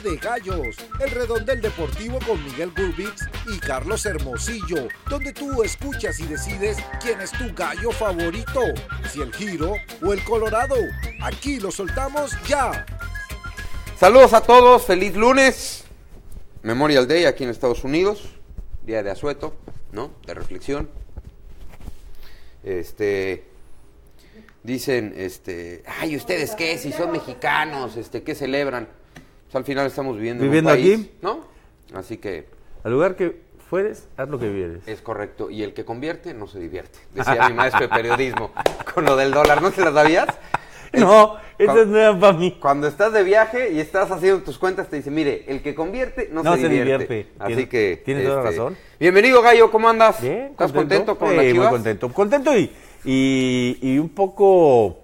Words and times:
De 0.00 0.16
Gallos, 0.16 0.76
el 1.00 1.10
redondel 1.10 1.60
deportivo 1.60 2.20
con 2.24 2.42
Miguel 2.44 2.70
Gurbix 2.76 3.28
y 3.46 3.58
Carlos 3.58 4.06
Hermosillo, 4.06 4.86
donde 5.08 5.32
tú 5.32 5.64
escuchas 5.64 6.20
y 6.20 6.26
decides 6.26 6.78
quién 7.02 7.20
es 7.20 7.32
tu 7.32 7.52
gallo 7.52 7.90
favorito, 7.90 8.60
si 9.12 9.20
el 9.20 9.32
giro 9.34 9.74
o 10.00 10.12
el 10.12 10.22
colorado. 10.22 10.76
Aquí 11.20 11.58
lo 11.58 11.72
soltamos 11.72 12.32
ya. 12.46 12.86
Saludos 13.98 14.34
a 14.34 14.40
todos, 14.40 14.84
feliz 14.84 15.16
lunes. 15.16 15.84
Memorial 16.62 17.08
Day 17.08 17.24
aquí 17.24 17.42
en 17.42 17.50
Estados 17.50 17.82
Unidos, 17.82 18.36
día 18.84 19.02
de 19.02 19.10
asueto, 19.10 19.56
¿no? 19.90 20.12
De 20.26 20.34
reflexión. 20.34 20.88
Este 22.62 23.48
dicen, 24.62 25.14
este, 25.16 25.82
ay, 25.86 26.14
¿ustedes 26.14 26.54
qué? 26.54 26.78
Si 26.78 26.92
son 26.92 27.10
mexicanos, 27.10 27.96
este, 27.96 28.22
¿qué 28.22 28.36
celebran? 28.36 28.88
Pues 29.48 29.56
al 29.56 29.64
final 29.64 29.86
estamos 29.86 30.16
viviendo, 30.16 30.44
¿Viviendo 30.44 30.70
en 30.72 30.76
un 30.78 30.82
país, 30.84 30.98
aquí? 31.00 31.10
¿no? 31.22 31.40
Así 31.94 32.18
que 32.18 32.46
Al 32.84 32.92
lugar 32.92 33.16
que 33.16 33.40
fueres, 33.68 34.06
haz 34.16 34.28
lo 34.28 34.38
que 34.38 34.48
vieres. 34.50 34.86
es 34.86 35.00
correcto. 35.00 35.50
Y 35.50 35.62
el 35.62 35.72
que 35.72 35.84
convierte 35.86 36.34
no 36.34 36.46
se 36.46 36.58
divierte. 36.58 36.98
Decía 37.14 37.48
mi 37.48 37.54
maestro 37.54 37.80
de 37.82 37.88
periodismo 37.88 38.50
con 38.94 39.04
lo 39.04 39.16
del 39.16 39.30
dólar. 39.30 39.62
¿No 39.62 39.70
te 39.70 39.82
lo 39.84 39.92
sabías? 39.92 40.26
No, 40.90 41.36
esa 41.58 41.82
es 41.82 41.86
nueva 41.86 42.18
para 42.18 42.32
mí. 42.38 42.56
Cuando 42.58 42.86
estás 42.86 43.12
de 43.12 43.22
viaje 43.22 43.72
y 43.72 43.78
estás 43.78 44.10
haciendo 44.10 44.42
tus 44.42 44.56
cuentas, 44.56 44.88
te 44.88 44.96
dice, 44.96 45.10
mire, 45.10 45.44
el 45.46 45.60
que 45.60 45.74
convierte 45.74 46.30
no, 46.32 46.42
No 46.42 46.54
se, 46.54 46.62
se 46.62 46.68
divierte. 46.70 47.04
divierte. 47.06 47.32
Así 47.38 47.52
Tienes- 47.52 47.68
que... 47.68 47.92
este, 47.92 48.04
tienes 48.06 48.24
toda 48.24 48.36
la 48.36 48.42
razón. 48.42 48.76
Bienvenido, 48.98 49.42
Gallo, 49.42 49.70
¿cómo 49.70 49.86
andas? 49.90 50.22
Bien, 50.22 50.46
¿Estás 50.52 50.72
contento, 50.72 51.18
con 51.18 51.28
Sí, 51.28 51.36
las 51.36 51.44
muy 51.44 51.52
Chivas? 51.52 51.68
contento. 51.68 52.08
Contento 52.10 52.56
y, 52.56 52.72
y, 53.04 53.78
y 53.82 53.98
un 53.98 54.08
poco 54.08 55.00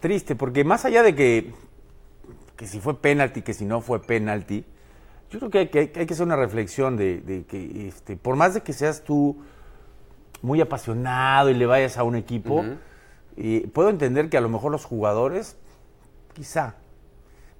triste, 0.00 0.36
porque 0.36 0.64
más 0.64 0.84
allá 0.84 1.02
de 1.02 1.14
que, 1.14 1.50
que 2.56 2.66
si 2.66 2.80
fue 2.80 3.00
penalti, 3.00 3.42
que 3.42 3.54
si 3.54 3.64
no 3.64 3.80
fue 3.80 4.00
penalti, 4.02 4.64
yo 5.30 5.38
creo 5.38 5.50
que 5.50 5.58
hay 5.58 5.68
que, 5.68 5.78
hay 5.96 6.06
que 6.06 6.14
hacer 6.14 6.26
una 6.26 6.36
reflexión 6.36 6.96
de, 6.96 7.20
de 7.20 7.44
que, 7.44 7.88
este, 7.88 8.16
por 8.16 8.36
más 8.36 8.54
de 8.54 8.62
que 8.62 8.72
seas 8.72 9.02
tú 9.02 9.36
muy 10.42 10.60
apasionado 10.60 11.50
y 11.50 11.54
le 11.54 11.66
vayas 11.66 11.96
a 11.96 12.04
un 12.04 12.14
equipo, 12.16 12.64
y 13.36 13.60
puedo 13.60 13.90
entender 13.90 14.28
que 14.28 14.36
a 14.36 14.40
lo 14.40 14.48
mejor 14.48 14.70
los 14.70 14.84
jugadores, 14.84 15.56
quizá, 16.34 16.76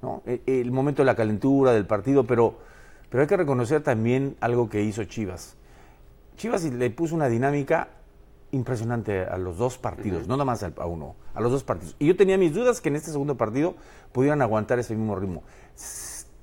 ¿no? 0.03 0.23
E- 0.27 0.43
El, 0.47 0.71
momento 0.71 1.03
de 1.03 1.07
la 1.07 1.17
calentura 1.17 1.73
del 1.73 1.87
partido, 1.87 2.25
pero, 2.25 2.59
pero 3.09 3.23
hay 3.23 3.27
que 3.27 3.37
reconocer 3.37 3.83
también 3.83 4.37
algo 4.41 4.69
que 4.69 4.83
hizo 4.83 5.03
Chivas. 5.05 5.57
Chivas 6.37 6.63
le 6.65 6.91
puso 6.91 7.15
una 7.15 7.29
dinámica 7.29 7.89
impresionante 8.53 9.25
a 9.25 9.37
los 9.37 9.57
dos 9.57 9.79
partidos, 9.79 10.29
no 10.29 10.37
nada 10.37 10.45
más 10.45 10.63
a 10.63 10.87
uno, 10.87 11.17
a 11.35 11.41
los 11.41 11.51
dos 11.51 11.65
partidos. 11.65 11.97
Y 11.99 12.07
yo 12.07 12.17
tenía 12.17 12.39
mis 12.39 12.55
dudas 12.55 12.81
que 12.81 12.89
en 12.89 12.97
este 12.97 13.11
segundo 13.11 13.37
partido 13.37 13.75
pudieran 14.15 14.41
aguantar 14.43 14.79
ese 14.79 14.95
mismo 14.95 15.17
ritmo. 15.17 15.43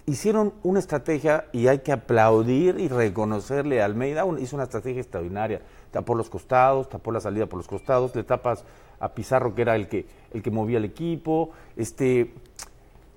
Hicieron 0.06 0.54
una 0.64 0.80
estrategia 0.80 1.46
y 1.54 1.68
hay 1.68 1.80
que 1.80 1.94
aplaudir 1.94 2.80
y 2.80 2.90
reconocerle 2.90 3.82
a 3.82 3.86
Almeida, 3.86 4.26
un- 4.26 4.40
hizo 4.40 4.58
una 4.58 4.64
estrategia 4.66 5.00
extraordinaria. 5.02 5.62
Tapó 5.92 6.16
los 6.16 6.30
costados, 6.30 6.90
tapó 6.90 7.12
la 7.14 7.22
salida 7.22 7.46
por 7.46 7.58
los 7.58 7.68
costados, 7.68 8.14
le 8.16 8.24
tapas 8.24 8.66
a 9.00 9.14
Pizarro 9.14 9.56
que 9.56 9.62
era 9.62 9.76
el 9.76 9.88
que, 9.88 10.06
el 10.34 10.42
que 10.42 10.52
movía 10.52 10.80
el 10.80 10.86
equipo, 10.86 11.52
este, 11.78 12.34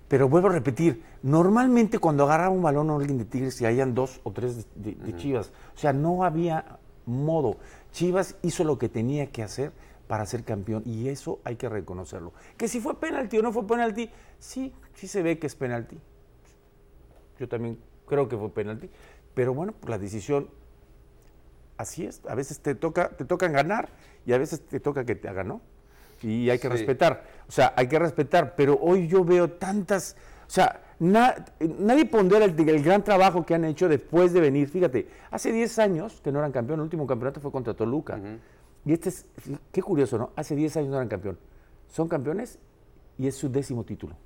pero 0.08 0.28
vuelvo 0.28 0.48
a 0.48 0.52
repetir, 0.52 1.02
normalmente 1.22 1.98
cuando 1.98 2.24
agarraba 2.24 2.50
un 2.50 2.62
balón 2.62 2.90
a 2.90 2.94
alguien 2.94 3.18
de 3.18 3.24
Tigres 3.24 3.60
y 3.60 3.66
hayan 3.66 3.92
dos 3.94 4.20
o 4.22 4.30
tres 4.30 4.66
de, 4.76 4.92
de- 4.92 5.04
de 5.06 5.16
Chivas, 5.16 5.52
o 5.74 5.78
sea, 5.78 5.92
no 5.92 6.22
había 6.22 6.78
modo. 7.06 7.56
Chivas 7.92 8.36
hizo 8.42 8.62
lo 8.62 8.78
que 8.78 8.88
tenía 8.88 9.26
que 9.32 9.42
hacer 9.42 9.72
para 10.06 10.26
ser 10.26 10.44
campeón 10.44 10.82
y 10.84 11.08
eso 11.08 11.40
hay 11.44 11.56
que 11.56 11.68
reconocerlo. 11.68 12.32
Que 12.56 12.68
si 12.68 12.80
fue 12.80 12.98
penalti 13.00 13.38
o 13.38 13.42
no 13.42 13.52
fue 13.52 13.66
penalti, 13.66 14.10
sí, 14.38 14.72
sí 14.94 15.08
se 15.08 15.22
ve 15.22 15.38
que 15.38 15.46
es 15.46 15.54
penalti. 15.56 15.98
Yo 17.38 17.48
también 17.48 17.78
creo 18.06 18.28
que 18.28 18.36
fue 18.36 18.50
penalti, 18.52 18.90
pero 19.34 19.54
bueno, 19.54 19.72
por 19.72 19.90
la 19.90 19.98
decisión 19.98 20.48
así 21.76 22.04
es. 22.06 22.20
A 22.28 22.34
veces 22.34 22.60
te 22.60 22.74
toca, 22.74 23.08
te 23.10 23.24
tocan 23.24 23.52
ganar 23.52 23.88
y 24.26 24.32
a 24.32 24.38
veces 24.38 24.60
te 24.60 24.80
toca 24.80 25.04
que 25.04 25.14
te 25.14 25.28
hagan, 25.28 25.48
¿no? 25.48 25.60
Y 26.22 26.48
hay 26.50 26.58
que 26.58 26.68
Sí. 26.68 26.72
respetar. 26.72 27.24
O 27.48 27.52
sea, 27.52 27.72
hay 27.76 27.88
que 27.88 27.98
respetar. 27.98 28.54
Pero 28.56 28.78
hoy 28.80 29.08
yo 29.08 29.24
veo 29.24 29.50
tantas. 29.50 30.16
O 30.46 30.50
sea, 30.50 30.80
na- 30.98 31.34
nadie 31.60 32.06
pondera 32.06 32.44
el, 32.44 32.68
el 32.68 32.82
gran 32.82 33.02
trabajo 33.02 33.44
que 33.44 33.54
han 33.54 33.64
hecho 33.64 33.88
después 33.88 34.32
de 34.32 34.40
venir. 34.40 34.68
Fíjate, 34.68 35.08
hace 35.30 35.52
10 35.52 35.78
años 35.80 36.20
que 36.22 36.30
no 36.32 36.38
eran 36.38 36.52
campeón. 36.52 36.78
El 36.80 36.84
último 36.84 37.06
campeonato 37.06 37.40
fue 37.40 37.50
contra 37.50 37.74
Toluca. 37.74 38.18
Y 38.84 38.92
este 38.92 39.08
es. 39.08 39.26
Qué 39.72 39.82
curioso, 39.82 40.18
¿no? 40.18 40.30
Hace 40.36 40.54
10 40.54 40.76
años 40.78 40.90
no 40.90 40.96
eran 40.96 41.08
campeón. 41.08 41.38
Son 41.88 42.08
campeones 42.08 42.58
y 43.18 43.26
es 43.28 43.34
su 43.36 43.48
décimo 43.50 43.84
título. 43.84 44.16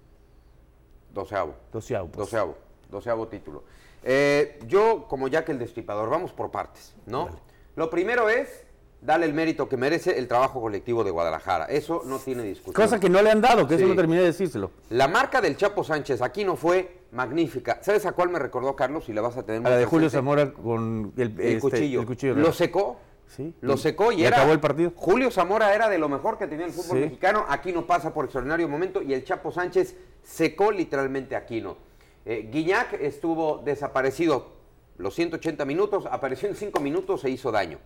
Doceavo. 1.13 1.55
Doceavo. 1.73 2.09
pues. 2.09 2.19
Doceavo. 2.27 2.57
Doceavo 2.91 3.29
título. 3.29 3.65
Eh, 4.03 4.59
yo, 4.67 5.07
como 5.09 5.29
ya 5.29 5.45
que 5.45 5.53
el 5.53 5.59
destripador, 5.59 6.09
vamos 6.09 6.33
por 6.33 6.51
partes, 6.51 6.95
¿no? 7.07 7.29
Lo 7.77 7.91
primero 7.91 8.29
es 8.29 8.65
darle 9.01 9.27
el 9.27 9.35
mérito 9.35 9.69
que 9.69 9.77
merece 9.77 10.19
el 10.19 10.27
trabajo 10.27 10.61
colectivo 10.61 11.05
de 11.05 11.11
Guadalajara. 11.11 11.67
Eso 11.67 12.03
no 12.05 12.19
tiene 12.19 12.43
discusión. 12.45 12.75
Cosa 12.75 12.99
que 12.99 13.09
no 13.09 13.23
le 13.23 13.31
han 13.31 13.41
dado, 13.41 13.67
que 13.69 13.77
Sí. 13.77 13.83
eso 13.83 13.89
no 13.91 13.97
terminé 13.97 14.21
de 14.21 14.27
decírselo. 14.27 14.71
La 14.91 15.07
marca 15.07 15.41
del 15.41 15.57
Chapo 15.57 15.85
Sánchez 15.85 16.23
aquí 16.23 16.45
no 16.45 16.57
fue 16.57 17.03
magnífica. 17.13 17.79
¿Sabes 17.83 18.07
a 18.07 18.13
cuál 18.13 18.31
me 18.31 18.39
recordó, 18.39 18.75
Carlos? 18.75 19.09
Y 19.09 19.13
la 19.13 19.21
vas 19.21 19.37
a 19.37 19.43
tener 19.45 19.65
A 19.67 19.71
la 19.71 19.77
de 19.77 19.85
Julio. 19.85 20.11
Zamora 20.11 20.53
con 20.53 21.13
el, 21.17 21.23
El 21.39 21.41
este, 21.41 21.61
cuchillo. 21.61 22.01
el 22.01 22.07
cuchillo. 22.07 22.35
Lo 22.35 22.53
secó. 22.53 22.97
Sí. 23.29 23.55
Lo 23.61 23.77
secó 23.77 24.11
y, 24.13 24.17
Y 24.23 24.25
era. 24.25 24.39
acabó 24.39 24.53
el 24.53 24.61
partido. 24.61 24.93
Julio 24.97 25.31
Zamora 25.31 25.75
era 25.75 25.89
de 25.89 25.99
lo 25.99 26.09
mejor 26.09 26.39
que 26.39 26.47
tenía 26.47 26.67
el 26.67 26.73
fútbol 26.73 26.97
Sí. 26.99 27.05
mexicano. 27.05 27.45
Aquino 27.49 27.87
pasa 27.87 28.13
por 28.13 28.25
extraordinario 28.25 28.69
momento 28.69 29.03
y 29.03 29.13
el 29.15 29.25
Chapo 29.25 29.53
Sánchez 29.53 29.95
secó 30.23 30.73
literalmente 30.73 31.35
a 31.37 31.41
Aquino. 31.41 31.77
Eh, 32.25 32.49
Guiñac 32.51 32.95
estuvo 32.95 33.59
desaparecido 33.65 34.57
los 34.99 35.15
180 35.15 35.65
minutos, 35.65 36.05
apareció 36.11 36.49
en 36.49 36.57
5 36.57 36.81
minutos 36.81 37.25
e 37.25 37.31
hizo 37.31 37.53
daño. 37.53 37.79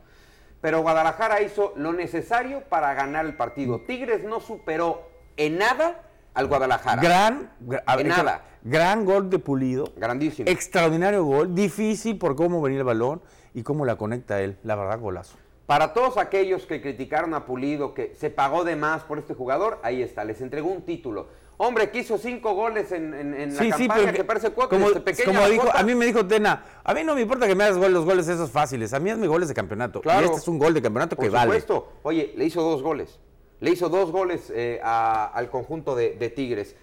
Pero 0.60 0.81
Guadalajara 0.81 1.42
hizo 1.42 1.72
lo 1.76 1.92
necesario 1.92 2.62
para 2.69 2.94
ganar 2.94 3.26
el 3.26 3.36
partido. 3.36 3.81
Tigres 3.81 4.25
no 4.25 4.41
superó 4.41 5.02
en 5.36 5.58
nada 5.58 6.02
al 6.34 6.47
Guadalajara. 6.47 7.02
Gran, 7.02 7.50
gra- 7.66 7.82
a 7.84 7.97
ver, 7.97 8.06
En 8.06 8.10
nada. 8.12 8.44
gran 8.62 9.04
gol 9.04 9.28
de 9.28 9.38
Pulido. 9.41 9.92
Grandísimo. 9.97 10.48
Extraordinario 10.48 11.25
gol, 11.25 11.54
difícil 11.54 12.16
por 12.16 12.36
cómo 12.36 12.62
venía 12.62 12.78
el 12.78 12.84
balón 12.84 13.20
y 13.54 13.62
cómo 13.62 13.84
la 13.84 13.96
conecta 13.96 14.40
él. 14.40 14.56
La 14.64 14.74
verdad, 14.76 14.98
golazo. 15.00 15.36
Para 15.66 15.92
todos 15.94 16.18
aquellos 16.18 16.66
que 16.66 16.82
criticaron 16.82 17.34
a 17.34 17.46
Pulido, 17.46 17.94
que 17.94 18.14
se 18.14 18.30
pagó 18.30 18.64
de 18.64 18.76
más 18.76 19.04
por 19.04 19.18
este 19.18 19.34
jugador, 19.34 19.78
ahí 19.82 20.02
está, 20.02 20.24
les 20.24 20.40
entregó 20.40 20.68
un 20.68 20.82
título. 20.82 21.28
Hombre, 21.58 21.90
que 21.90 22.00
hizo 22.00 22.18
cinco 22.18 22.54
goles 22.54 22.90
en, 22.90 23.14
en- 23.14 23.34
en 23.34 23.54
la 23.56 23.76
campaña, 23.76 24.12
que 24.12 24.24
parece 24.24 24.50
cuatro, 24.50 24.76
como, 24.78 24.90
este, 24.90 25.24
como 25.24 25.46
dijo, 25.48 25.68
a 25.72 25.82
mí 25.84 25.94
me 25.94 26.06
dijo 26.06 26.26
Tena, 26.26 26.64
a 26.82 26.92
mí 26.92 27.04
no 27.04 27.14
me 27.14 27.20
importa 27.20 27.46
que 27.46 27.54
me 27.54 27.62
hagas 27.64 27.78
gol- 27.78 27.92
los 27.92 28.04
goles 28.04 28.26
esos 28.26 28.50
fáciles, 28.50 28.92
a 28.92 28.98
mí 28.98 29.10
hazme 29.10 29.28
goles 29.28 29.48
de 29.48 29.54
campeonato. 29.54 30.00
Claro. 30.00 30.22
Y 30.22 30.24
este 30.26 30.38
es 30.38 30.48
un 30.48 30.58
gol 30.58 30.74
de 30.74 30.82
campeonato 30.82 31.14
Por 31.14 31.24
que 31.26 31.30
vale. 31.30 31.44
supuesto. 31.60 31.92
Oye, 32.02 32.32
le 32.36 32.44
hizo 32.46 32.62
dos 32.62 32.82
goles. 32.82 33.20
Le 33.60 33.70
hizo 33.70 33.88
dos 33.88 34.10
goles 34.10 34.50
eh, 34.54 34.80
a- 34.82 35.26
al 35.26 35.48
conjunto 35.50 35.94
de, 35.94 36.16
de 36.16 36.30
Tigres. 36.30 36.74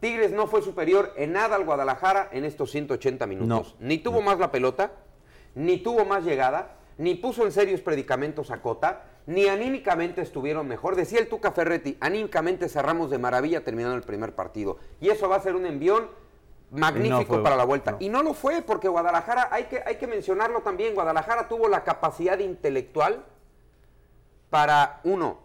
Tigres 0.00 0.32
no 0.32 0.46
fue 0.46 0.62
superior 0.62 1.12
en 1.16 1.32
nada 1.32 1.56
al 1.56 1.64
Guadalajara 1.64 2.28
en 2.32 2.44
estos 2.46 2.70
180 2.70 3.26
minutos. 3.26 3.76
Ni 3.80 3.98
tuvo 3.98 4.22
más 4.22 4.38
la 4.38 4.50
pelota, 4.50 4.92
ni 5.54 5.78
tuvo 5.78 6.04
más 6.04 6.24
llegada, 6.24 6.76
ni 6.98 7.14
puso 7.14 7.44
en 7.44 7.52
serios 7.52 7.80
predicamentos 7.80 8.50
a 8.50 8.60
Cota, 8.60 9.04
ni 9.26 9.46
anímicamente 9.46 10.20
estuvieron 10.20 10.66
mejor. 10.66 10.96
Decía 10.96 11.20
el 11.20 11.28
Tuca 11.28 11.52
Ferretti, 11.52 11.96
anímicamente 12.00 12.68
cerramos 12.68 13.10
de 13.10 13.18
maravilla 13.18 13.64
terminando 13.64 13.96
el 13.96 14.02
primer 14.02 14.34
partido. 14.34 14.78
Y 15.00 15.08
eso 15.10 15.28
va 15.28 15.36
a 15.36 15.40
ser 15.40 15.54
un 15.54 15.66
envión 15.66 16.08
magnífico 16.70 17.42
para 17.42 17.56
la 17.56 17.64
vuelta. 17.64 17.92
no. 17.92 17.96
Y 18.00 18.08
no 18.08 18.22
lo 18.22 18.34
fue, 18.34 18.62
porque 18.62 18.88
Guadalajara, 18.88 19.48
hay 19.50 19.64
que, 19.64 19.82
hay 19.84 19.96
que 19.96 20.06
mencionarlo 20.06 20.60
también, 20.60 20.94
Guadalajara 20.94 21.48
tuvo 21.48 21.68
la 21.68 21.84
capacidad 21.84 22.38
intelectual 22.38 23.24
para, 24.50 25.00
uno, 25.04 25.38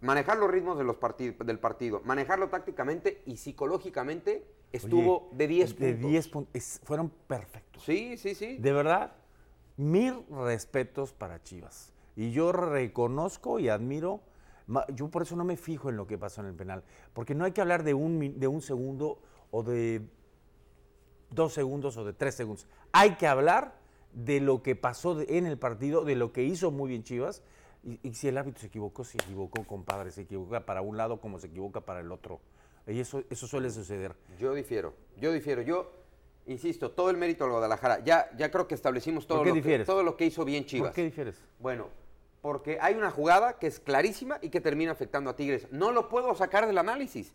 manejar 0.00 0.38
los 0.38 0.50
ritmos 0.50 0.78
de 0.78 0.84
los 0.84 0.96
del 1.44 1.58
partido, 1.58 2.02
manejarlo 2.04 2.48
tácticamente 2.48 3.22
y 3.26 3.36
psicológicamente 3.36 4.46
estuvo 4.72 5.28
Oye, 5.28 5.36
de 5.36 5.48
10 5.48 5.74
puntos. 5.74 5.86
De 5.86 6.08
10 6.08 6.28
puntos. 6.28 6.80
Fueron 6.84 7.10
perfectos. 7.26 7.82
Sí, 7.84 8.16
sí, 8.16 8.34
sí. 8.34 8.58
De 8.58 8.72
verdad, 8.72 9.12
mil 9.78 10.24
respetos 10.28 11.14
para 11.14 11.42
Chivas. 11.42 11.94
Y 12.16 12.32
yo 12.32 12.52
reconozco 12.52 13.58
y 13.58 13.70
admiro, 13.70 14.20
yo 14.94 15.08
por 15.08 15.22
eso 15.22 15.36
no 15.36 15.44
me 15.44 15.56
fijo 15.56 15.88
en 15.88 15.96
lo 15.96 16.06
que 16.06 16.18
pasó 16.18 16.42
en 16.42 16.48
el 16.48 16.54
penal, 16.54 16.84
porque 17.14 17.34
no 17.34 17.44
hay 17.44 17.52
que 17.52 17.62
hablar 17.62 17.84
de 17.84 17.94
un, 17.94 18.38
de 18.38 18.46
un 18.48 18.60
segundo 18.60 19.22
o 19.50 19.62
de 19.62 20.02
dos 21.30 21.54
segundos 21.54 21.96
o 21.96 22.04
de 22.04 22.12
tres 22.12 22.34
segundos. 22.34 22.66
Hay 22.92 23.14
que 23.14 23.26
hablar 23.26 23.78
de 24.12 24.40
lo 24.40 24.62
que 24.62 24.74
pasó 24.74 25.20
en 25.20 25.46
el 25.46 25.58
partido, 25.58 26.04
de 26.04 26.16
lo 26.16 26.32
que 26.32 26.42
hizo 26.42 26.70
muy 26.70 26.90
bien 26.90 27.04
Chivas. 27.04 27.42
Y, 27.84 28.00
y 28.02 28.14
si 28.14 28.28
el 28.28 28.36
árbitro 28.36 28.60
se 28.60 28.66
equivocó, 28.66 29.04
se 29.04 29.16
equivocó, 29.18 29.64
compadre, 29.64 30.10
se 30.10 30.22
equivoca 30.22 30.66
para 30.66 30.82
un 30.82 30.96
lado 30.96 31.20
como 31.20 31.38
se 31.38 31.46
equivoca 31.46 31.82
para 31.82 32.00
el 32.00 32.10
otro. 32.10 32.40
Y 32.88 33.00
eso, 33.00 33.22
eso 33.30 33.46
suele 33.46 33.70
suceder. 33.70 34.16
Yo 34.40 34.54
difiero, 34.54 34.94
yo 35.18 35.32
difiero. 35.32 35.62
Yo, 35.62 35.92
insisto, 36.48 36.90
todo 36.90 37.10
el 37.10 37.16
mérito 37.16 37.44
al 37.44 37.50
Guadalajara. 37.50 38.02
Ya, 38.04 38.30
ya 38.36 38.50
creo 38.50 38.66
que 38.66 38.74
establecimos 38.74 39.26
todo, 39.26 39.38
¿Por 39.38 39.46
qué 39.46 39.54
lo 39.54 39.62
que, 39.62 39.84
todo 39.84 40.02
lo 40.02 40.16
que 40.16 40.26
hizo 40.26 40.44
bien 40.44 40.64
Chivas. 40.64 40.88
¿Por 40.88 40.96
qué 40.96 41.04
difieres? 41.04 41.36
Bueno, 41.58 41.88
porque 42.40 42.78
hay 42.80 42.94
una 42.94 43.10
jugada 43.10 43.58
que 43.58 43.66
es 43.66 43.80
clarísima 43.80 44.38
y 44.42 44.50
que 44.50 44.60
termina 44.60 44.92
afectando 44.92 45.30
a 45.30 45.36
Tigres. 45.36 45.68
No 45.70 45.92
lo 45.92 46.08
puedo 46.08 46.34
sacar 46.34 46.66
del 46.66 46.78
análisis. 46.78 47.32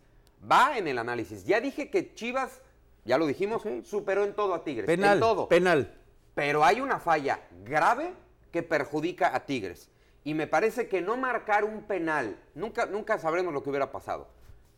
Va 0.50 0.76
en 0.76 0.88
el 0.88 0.98
análisis. 0.98 1.44
Ya 1.44 1.60
dije 1.60 1.90
que 1.90 2.14
Chivas 2.14 2.60
Ya 3.04 3.18
lo 3.18 3.26
dijimos, 3.26 3.62
superó 3.84 4.24
en 4.24 4.34
todo 4.34 4.54
a 4.54 4.64
Tigres. 4.64 4.86
Penal, 4.86 5.14
en 5.14 5.20
todo. 5.20 5.48
penal. 5.48 5.94
Pero 6.34 6.64
hay 6.64 6.80
una 6.80 6.98
falla 6.98 7.40
grave 7.64 8.12
que 8.50 8.62
perjudica 8.62 9.34
a 9.34 9.44
Tigres. 9.46 9.90
Y 10.24 10.32
me 10.32 10.46
parece 10.46 10.88
que 10.88 11.02
no 11.02 11.18
marcar 11.18 11.64
un 11.64 11.82
penal, 11.82 12.38
nunca, 12.54 12.86
nunca 12.86 13.18
sabremos 13.18 13.52
lo 13.52 13.62
que 13.62 13.68
hubiera 13.68 13.92
pasado. 13.92 14.26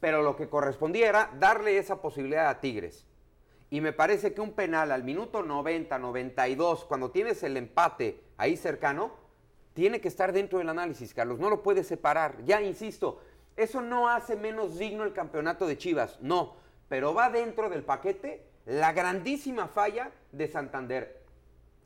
Pero 0.00 0.22
lo 0.22 0.34
que 0.34 0.48
correspondía 0.48 1.08
era 1.08 1.30
darle 1.38 1.78
esa 1.78 2.02
posibilidad 2.02 2.48
a 2.48 2.60
Tigres. 2.60 3.06
Y 3.70 3.80
me 3.80 3.92
parece 3.92 4.32
que 4.32 4.40
un 4.40 4.52
penal 4.52 4.92
al 4.92 5.02
minuto 5.02 5.42
90, 5.42 5.98
92, 5.98 6.84
cuando 6.84 7.10
tienes 7.10 7.42
el 7.42 7.56
empate 7.56 8.20
ahí 8.36 8.56
cercano, 8.56 9.12
tiene 9.74 10.00
que 10.00 10.08
estar 10.08 10.32
dentro 10.32 10.58
del 10.58 10.68
análisis, 10.68 11.12
Carlos. 11.12 11.38
No 11.38 11.50
lo 11.50 11.62
puedes 11.62 11.86
separar. 11.86 12.42
Ya 12.44 12.62
insisto, 12.62 13.20
eso 13.56 13.82
no 13.82 14.08
hace 14.08 14.36
menos 14.36 14.78
digno 14.78 15.04
el 15.04 15.12
campeonato 15.12 15.66
de 15.66 15.76
Chivas. 15.76 16.18
No. 16.20 16.54
Pero 16.88 17.12
va 17.12 17.30
dentro 17.30 17.68
del 17.68 17.82
paquete 17.82 18.46
la 18.66 18.92
grandísima 18.92 19.66
falla 19.66 20.10
de 20.32 20.48
Santander. 20.48 21.22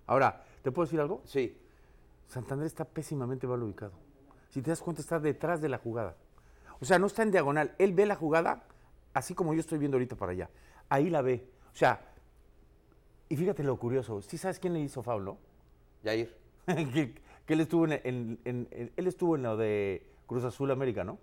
Ahora, 0.07 0.45
¿te 0.63 0.71
puedo 0.71 0.87
decir 0.87 1.01
algo? 1.01 1.23
Sí. 1.25 1.57
Santander 2.29 2.67
está 2.67 2.85
pésimamente 2.85 3.47
mal 3.47 3.63
ubicado. 3.63 3.93
Si 4.51 4.61
te 4.63 4.71
das 4.71 4.81
cuenta, 4.81 5.01
está 5.01 5.19
detrás 5.19 5.61
de 5.61 5.69
la 5.69 5.79
jugada. 5.79 6.17
O 6.81 6.85
sea, 6.85 6.99
no 6.99 7.07
está 7.07 7.23
en 7.23 7.31
diagonal. 7.31 7.75
Él 7.79 7.93
ve 7.93 8.07
la 8.07 8.17
jugada 8.17 8.65
así 9.15 9.35
como 9.35 9.55
yo 9.55 9.61
estoy 9.61 9.79
viendo 9.79 9.97
ahorita 9.97 10.17
para 10.17 10.33
allá. 10.33 10.51
Ahí 10.89 11.11
la 11.11 11.23
ve. 11.23 11.45
O 11.73 11.77
sea, 11.77 12.01
y 13.29 13.37
fíjate 13.37 13.63
lo 13.63 13.77
curioso. 13.77 14.23
¿Sí 14.23 14.39
sabes 14.39 14.59
quién 14.59 14.75
le 14.75 14.81
hizo 14.81 15.03
foul, 15.03 15.25
no? 15.25 15.39
Yair. 16.03 16.37
que, 16.67 17.15
que 17.47 17.53
él 17.55 17.61
estuvo 17.61 17.85
en, 17.87 17.93
en- 17.93 18.39
en- 18.45 18.69
en- 18.71 18.93
él 18.97 19.07
estuvo 19.07 19.37
en 19.37 19.43
lo 19.43 19.57
de 19.57 20.07
Cruz 20.27 20.45
Azul 20.45 20.71
América, 20.71 21.05
¿no? 21.05 21.19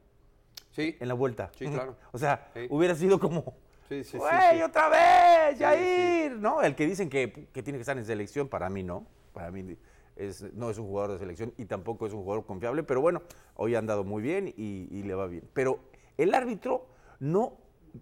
Sí. 0.72 0.96
En 1.00 1.08
la 1.08 1.14
vuelta. 1.14 1.52
Sí, 1.58 1.68
claro. 1.68 1.96
O 2.12 2.18
sea, 2.18 2.52
Sí. 2.54 2.68
hubiera 2.70 2.96
sido 2.96 3.20
como, 3.20 3.56
Sí, 3.90 4.04
sí, 4.04 4.18
¡Güey, 4.18 4.58
sí. 4.58 4.62
otra 4.64 4.90
vez! 4.90 5.54
Sí, 5.54 5.60
¡Yair! 5.60 6.34
¿No? 6.40 6.62
El 6.62 6.76
que 6.76 6.86
dicen 6.86 7.10
que, 7.10 7.48
que 7.54 7.64
tiene 7.64 7.78
que 7.78 7.82
estar 7.82 7.98
en 7.98 8.04
selección, 8.06 8.50
para 8.50 8.70
mí 8.70 8.84
no. 8.84 9.06
Para 9.34 9.50
mí 9.50 9.78
es, 10.18 10.42
no 10.54 10.70
es 10.70 10.78
un 10.78 10.88
jugador 10.88 11.14
de 11.14 11.20
selección 11.20 11.54
y 11.58 11.66
tampoco 11.66 12.06
es 12.06 12.12
un 12.14 12.22
jugador 12.24 12.46
confiable, 12.46 12.84
pero 12.84 13.00
bueno, 13.02 13.22
hoy 13.56 13.76
ha 13.76 13.80
andado 13.80 14.04
muy 14.04 14.22
bien 14.22 14.50
y, 14.58 14.88
y 14.92 15.04
le 15.04 15.14
va 15.16 15.28
bien. 15.28 15.48
Pero 15.54 15.80
el 16.18 16.34
árbitro 16.34 16.86
no, 17.20 17.54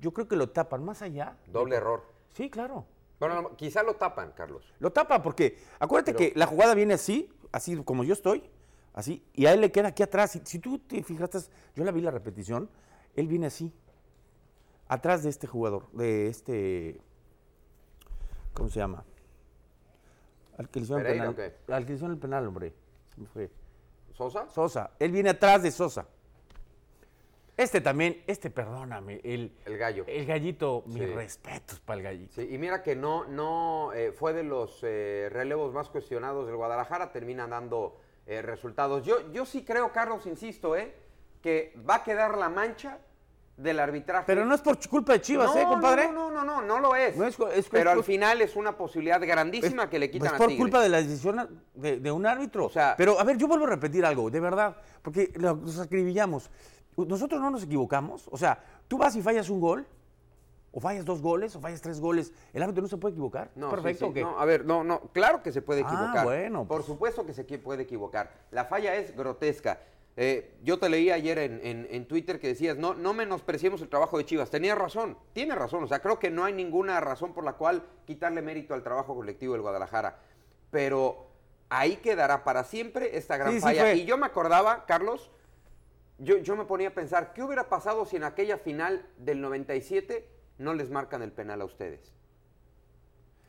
yo 0.02 0.12
creo 0.12 0.28
que 0.28 0.36
lo 0.36 0.50
tapan 0.50 0.84
más 0.84 1.02
allá. 1.04 1.38
Doble 1.48 1.76
error. 1.76 2.04
Sí, 2.36 2.50
claro. 2.50 2.86
Bueno, 3.20 3.42
no, 3.42 3.56
quizá 3.56 3.82
lo 3.82 3.96
tapan, 3.96 4.34
Carlos. 4.36 4.74
Lo 4.80 4.92
tapa 4.92 5.22
porque, 5.24 5.58
acuérdate 5.80 6.14
Pero- 6.14 6.34
que 6.34 6.38
la 6.38 6.46
jugada 6.48 6.74
viene 6.76 6.94
así, 6.96 7.32
así 7.52 7.82
como 7.84 8.04
yo 8.04 8.14
estoy, 8.14 8.44
así, 8.94 9.24
y 9.34 9.46
a 9.46 9.54
él 9.54 9.62
le 9.62 9.72
queda 9.72 9.88
aquí 9.90 10.04
atrás. 10.04 10.32
Si, 10.32 10.42
si 10.44 10.60
tú 10.60 10.80
te 10.80 11.02
fijaste, 11.02 11.40
yo 11.76 11.86
la 11.86 11.92
vi 11.92 12.02
la 12.02 12.12
repetición, 12.12 12.70
él 13.16 13.28
viene 13.28 13.48
así, 13.48 13.72
atrás 14.90 15.24
de 15.24 15.30
este 15.30 15.48
jugador, 15.48 15.90
de 15.94 16.28
este, 16.28 17.00
¿cómo 18.54 18.68
se 18.70 18.80
llama? 18.80 19.06
Al 20.58 20.70
que 20.70 20.80
le 20.80 20.84
hicieron 20.84 21.02
el 21.02 21.08
¿Pereira 21.08 21.32
penal. 21.34 21.54
Al 21.70 21.84
que 21.86 21.90
le 21.90 21.96
hicieron 21.96 22.14
el 22.16 22.20
penal, 22.20 22.48
hombre. 22.48 22.74
¿Sosa? 24.14 24.48
Sosa. 24.50 24.92
Él 25.00 25.12
viene 25.12 25.30
atrás 25.30 25.64
de 25.64 25.72
Sosa. 25.72 26.06
Este 27.58 27.80
también, 27.80 28.22
este, 28.28 28.50
perdóname, 28.50 29.22
el, 29.24 29.56
El 29.66 29.78
gallo. 29.78 30.04
el 30.08 30.26
gallito, 30.26 30.84
mis 30.88 30.98
Sí. 30.98 31.06
respetos 31.06 31.80
para 31.80 31.98
el 32.00 32.04
gallito. 32.04 32.34
Sí, 32.36 32.48
y 32.52 32.58
mira 32.58 32.84
que 32.84 32.96
no, 32.98 33.24
no 33.26 33.94
eh, 33.94 34.12
fue 34.12 34.34
de 34.34 34.44
los 34.44 34.80
eh, 34.84 35.30
relevos 35.32 35.74
más 35.74 35.88
cuestionados 35.90 36.48
del 36.48 36.58
Guadalajara, 36.58 37.14
termina 37.14 37.48
dando 37.48 37.98
eh, 38.28 38.42
resultados. 38.42 39.06
Yo, 39.06 39.32
yo 39.32 39.46
sí 39.46 39.64
creo, 39.64 39.92
Carlos, 39.94 40.26
insisto, 40.26 40.76
eh, 40.76 40.94
que 41.42 41.74
va 41.90 41.96
a 41.96 42.04
quedar 42.04 42.38
la 42.38 42.50
mancha 42.50 42.98
del 43.56 43.80
arbitraje. 43.80 44.26
Pero 44.28 44.44
no 44.44 44.54
es 44.54 44.60
por 44.60 44.78
culpa 44.90 45.14
de 45.14 45.22
Chivas, 45.22 45.56
no, 45.56 45.62
¿eh, 45.62 45.64
compadre? 45.64 46.12
No, 46.12 46.30
no, 46.30 46.44
no, 46.44 46.60
no, 46.60 46.62
no 46.62 46.80
lo 46.80 46.94
es. 46.94 47.16
No 47.16 47.26
es 47.26 47.38
es- 47.54 47.70
pero 47.70 47.92
es- 47.92 47.96
al 47.98 48.04
final 48.04 48.42
es 48.42 48.58
una 48.58 48.76
posibilidad 48.76 49.22
grandísima 49.26 49.90
que 49.90 49.98
le 49.98 50.12
quitan 50.12 50.28
Es 50.28 50.34
a 50.34 50.38
por 50.38 50.48
Tigres. 50.48 50.62
culpa 50.62 50.82
de 50.82 50.90
la 50.90 50.98
decisión 51.02 51.62
de, 51.74 52.02
de 52.02 52.12
un 52.12 52.26
árbitro. 52.26 52.66
O 52.66 52.70
sea- 52.70 52.96
Pero, 52.98 53.18
a 53.18 53.24
ver, 53.24 53.38
yo 53.38 53.48
vuelvo 53.48 53.64
a 53.66 53.70
repetir 53.70 54.06
algo, 54.06 54.30
de 54.30 54.42
verdad, 54.42 54.76
porque 55.02 55.32
lo- 55.36 55.56
nos 55.56 55.80
acribillamos. 55.80 56.52
Nosotros 56.98 57.42
no 57.42 57.50
nos 57.50 57.64
equivocamos. 57.64 58.28
O 58.32 58.38
sea, 58.38 58.64
tú 58.88 58.98
vas 58.98 59.16
y 59.16 59.22
fallas 59.22 59.50
un 59.50 59.60
gol, 59.60 59.86
o 60.72 60.80
fallas 60.80 61.06
dos 61.06 61.22
goles, 61.22 61.56
o 61.56 61.60
fallas 61.62 61.82
tres 61.82 62.00
goles. 62.00 62.32
¿El 62.54 62.64
árbitro 62.64 62.82
no 62.84 62.88
se 62.88 62.98
puede 62.98 63.14
equivocar? 63.14 63.52
No, 63.56 63.70
Perfecto, 63.70 64.12
sí. 64.14 64.22
No, 64.22 64.40
a 64.40 64.46
ver, 64.46 64.66
no, 64.66 64.84
no, 64.84 65.00
claro 65.14 65.42
que 65.44 65.52
se 65.52 65.62
puede 65.62 65.82
Ah, 65.84 65.88
equivocar. 65.88 66.24
bueno, 66.26 66.66
Por 66.68 66.78
pues. 66.78 66.86
supuesto 66.86 67.26
que 67.26 67.34
se 67.34 67.44
puede 67.58 67.84
equivocar. 67.84 68.32
La 68.52 68.66
falla 68.66 68.96
es 68.96 69.16
grotesca. 69.16 69.80
Eh, 70.18 70.58
yo 70.64 70.80
te 70.80 70.88
leí 70.88 71.12
ayer 71.12 71.38
en, 71.40 71.60
en- 71.62 71.88
en 71.92 72.08
Twitter 72.08 72.40
que 72.40 72.48
decías, 72.48 72.78
no, 72.78 72.94
no 72.94 73.14
menospreciemos 73.14 73.82
el 73.82 73.90
trabajo 73.90 74.18
de 74.18 74.26
Chivas. 74.26 74.50
Tenías 74.50 74.78
razón, 74.78 75.18
tiene 75.34 75.56
razón. 75.56 75.84
O 75.84 75.88
sea, 75.88 76.00
creo 76.00 76.20
que 76.20 76.30
no 76.30 76.46
hay 76.46 76.54
ninguna 76.54 77.02
razón 77.02 77.34
por 77.34 77.44
la 77.44 77.54
cual 77.54 77.84
quitarle 78.06 78.42
mérito 78.42 78.74
al 78.74 78.82
trabajo 78.84 79.14
colectivo 79.14 79.52
del 79.54 79.62
Guadalajara. 79.62 80.20
Pero 80.72 81.28
ahí 81.70 81.98
quedará 81.98 82.44
para 82.46 82.64
siempre 82.64 83.18
esta 83.18 83.36
gran 83.38 83.54
Sí, 83.54 83.60
falla. 83.60 83.94
y 83.94 84.06
yo 84.06 84.18
me 84.18 84.26
acordaba, 84.26 84.86
Carlos, 84.86 85.32
yo, 86.18 86.38
yo 86.38 86.56
me 86.56 86.66
ponía 86.66 86.90
a 86.90 86.94
pensar, 86.94 87.34
¿qué 87.34 87.44
hubiera 87.44 87.70
pasado 87.70 88.06
si 88.06 88.16
en 88.16 88.24
aquella 88.24 88.58
final 88.58 89.06
del 89.18 89.42
97 89.42 90.28
no 90.58 90.74
les 90.74 90.90
marcan 90.90 91.22
el 91.22 91.32
penal 91.32 91.62
a 91.62 91.66
ustedes? 91.66 92.14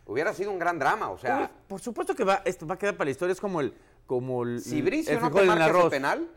Hubiera 0.07 0.33
sido 0.35 0.51
un 0.53 0.59
gran 0.59 0.79
drama, 0.79 1.11
o 1.11 1.19
sea... 1.19 1.41
Uy, 1.41 1.49
por 1.69 1.81
supuesto 1.81 2.15
que 2.15 2.25
va, 2.25 2.43
esto 2.45 2.67
va 2.67 2.75
a 2.77 2.79
quedar 2.79 2.97
para 2.97 3.07
la 3.07 3.11
historia. 3.11 3.33
Es 3.33 3.41
como 3.41 3.61
el. 3.61 3.75
Como 4.07 4.45
el 4.45 4.61
Si 4.61 4.77
el 4.79 4.85
Bricio 4.85 5.19
no 5.21 5.31
te 5.33 5.43
marca 5.45 5.65
ese 5.65 5.71
arroz. 5.71 5.91
penal, 5.91 6.31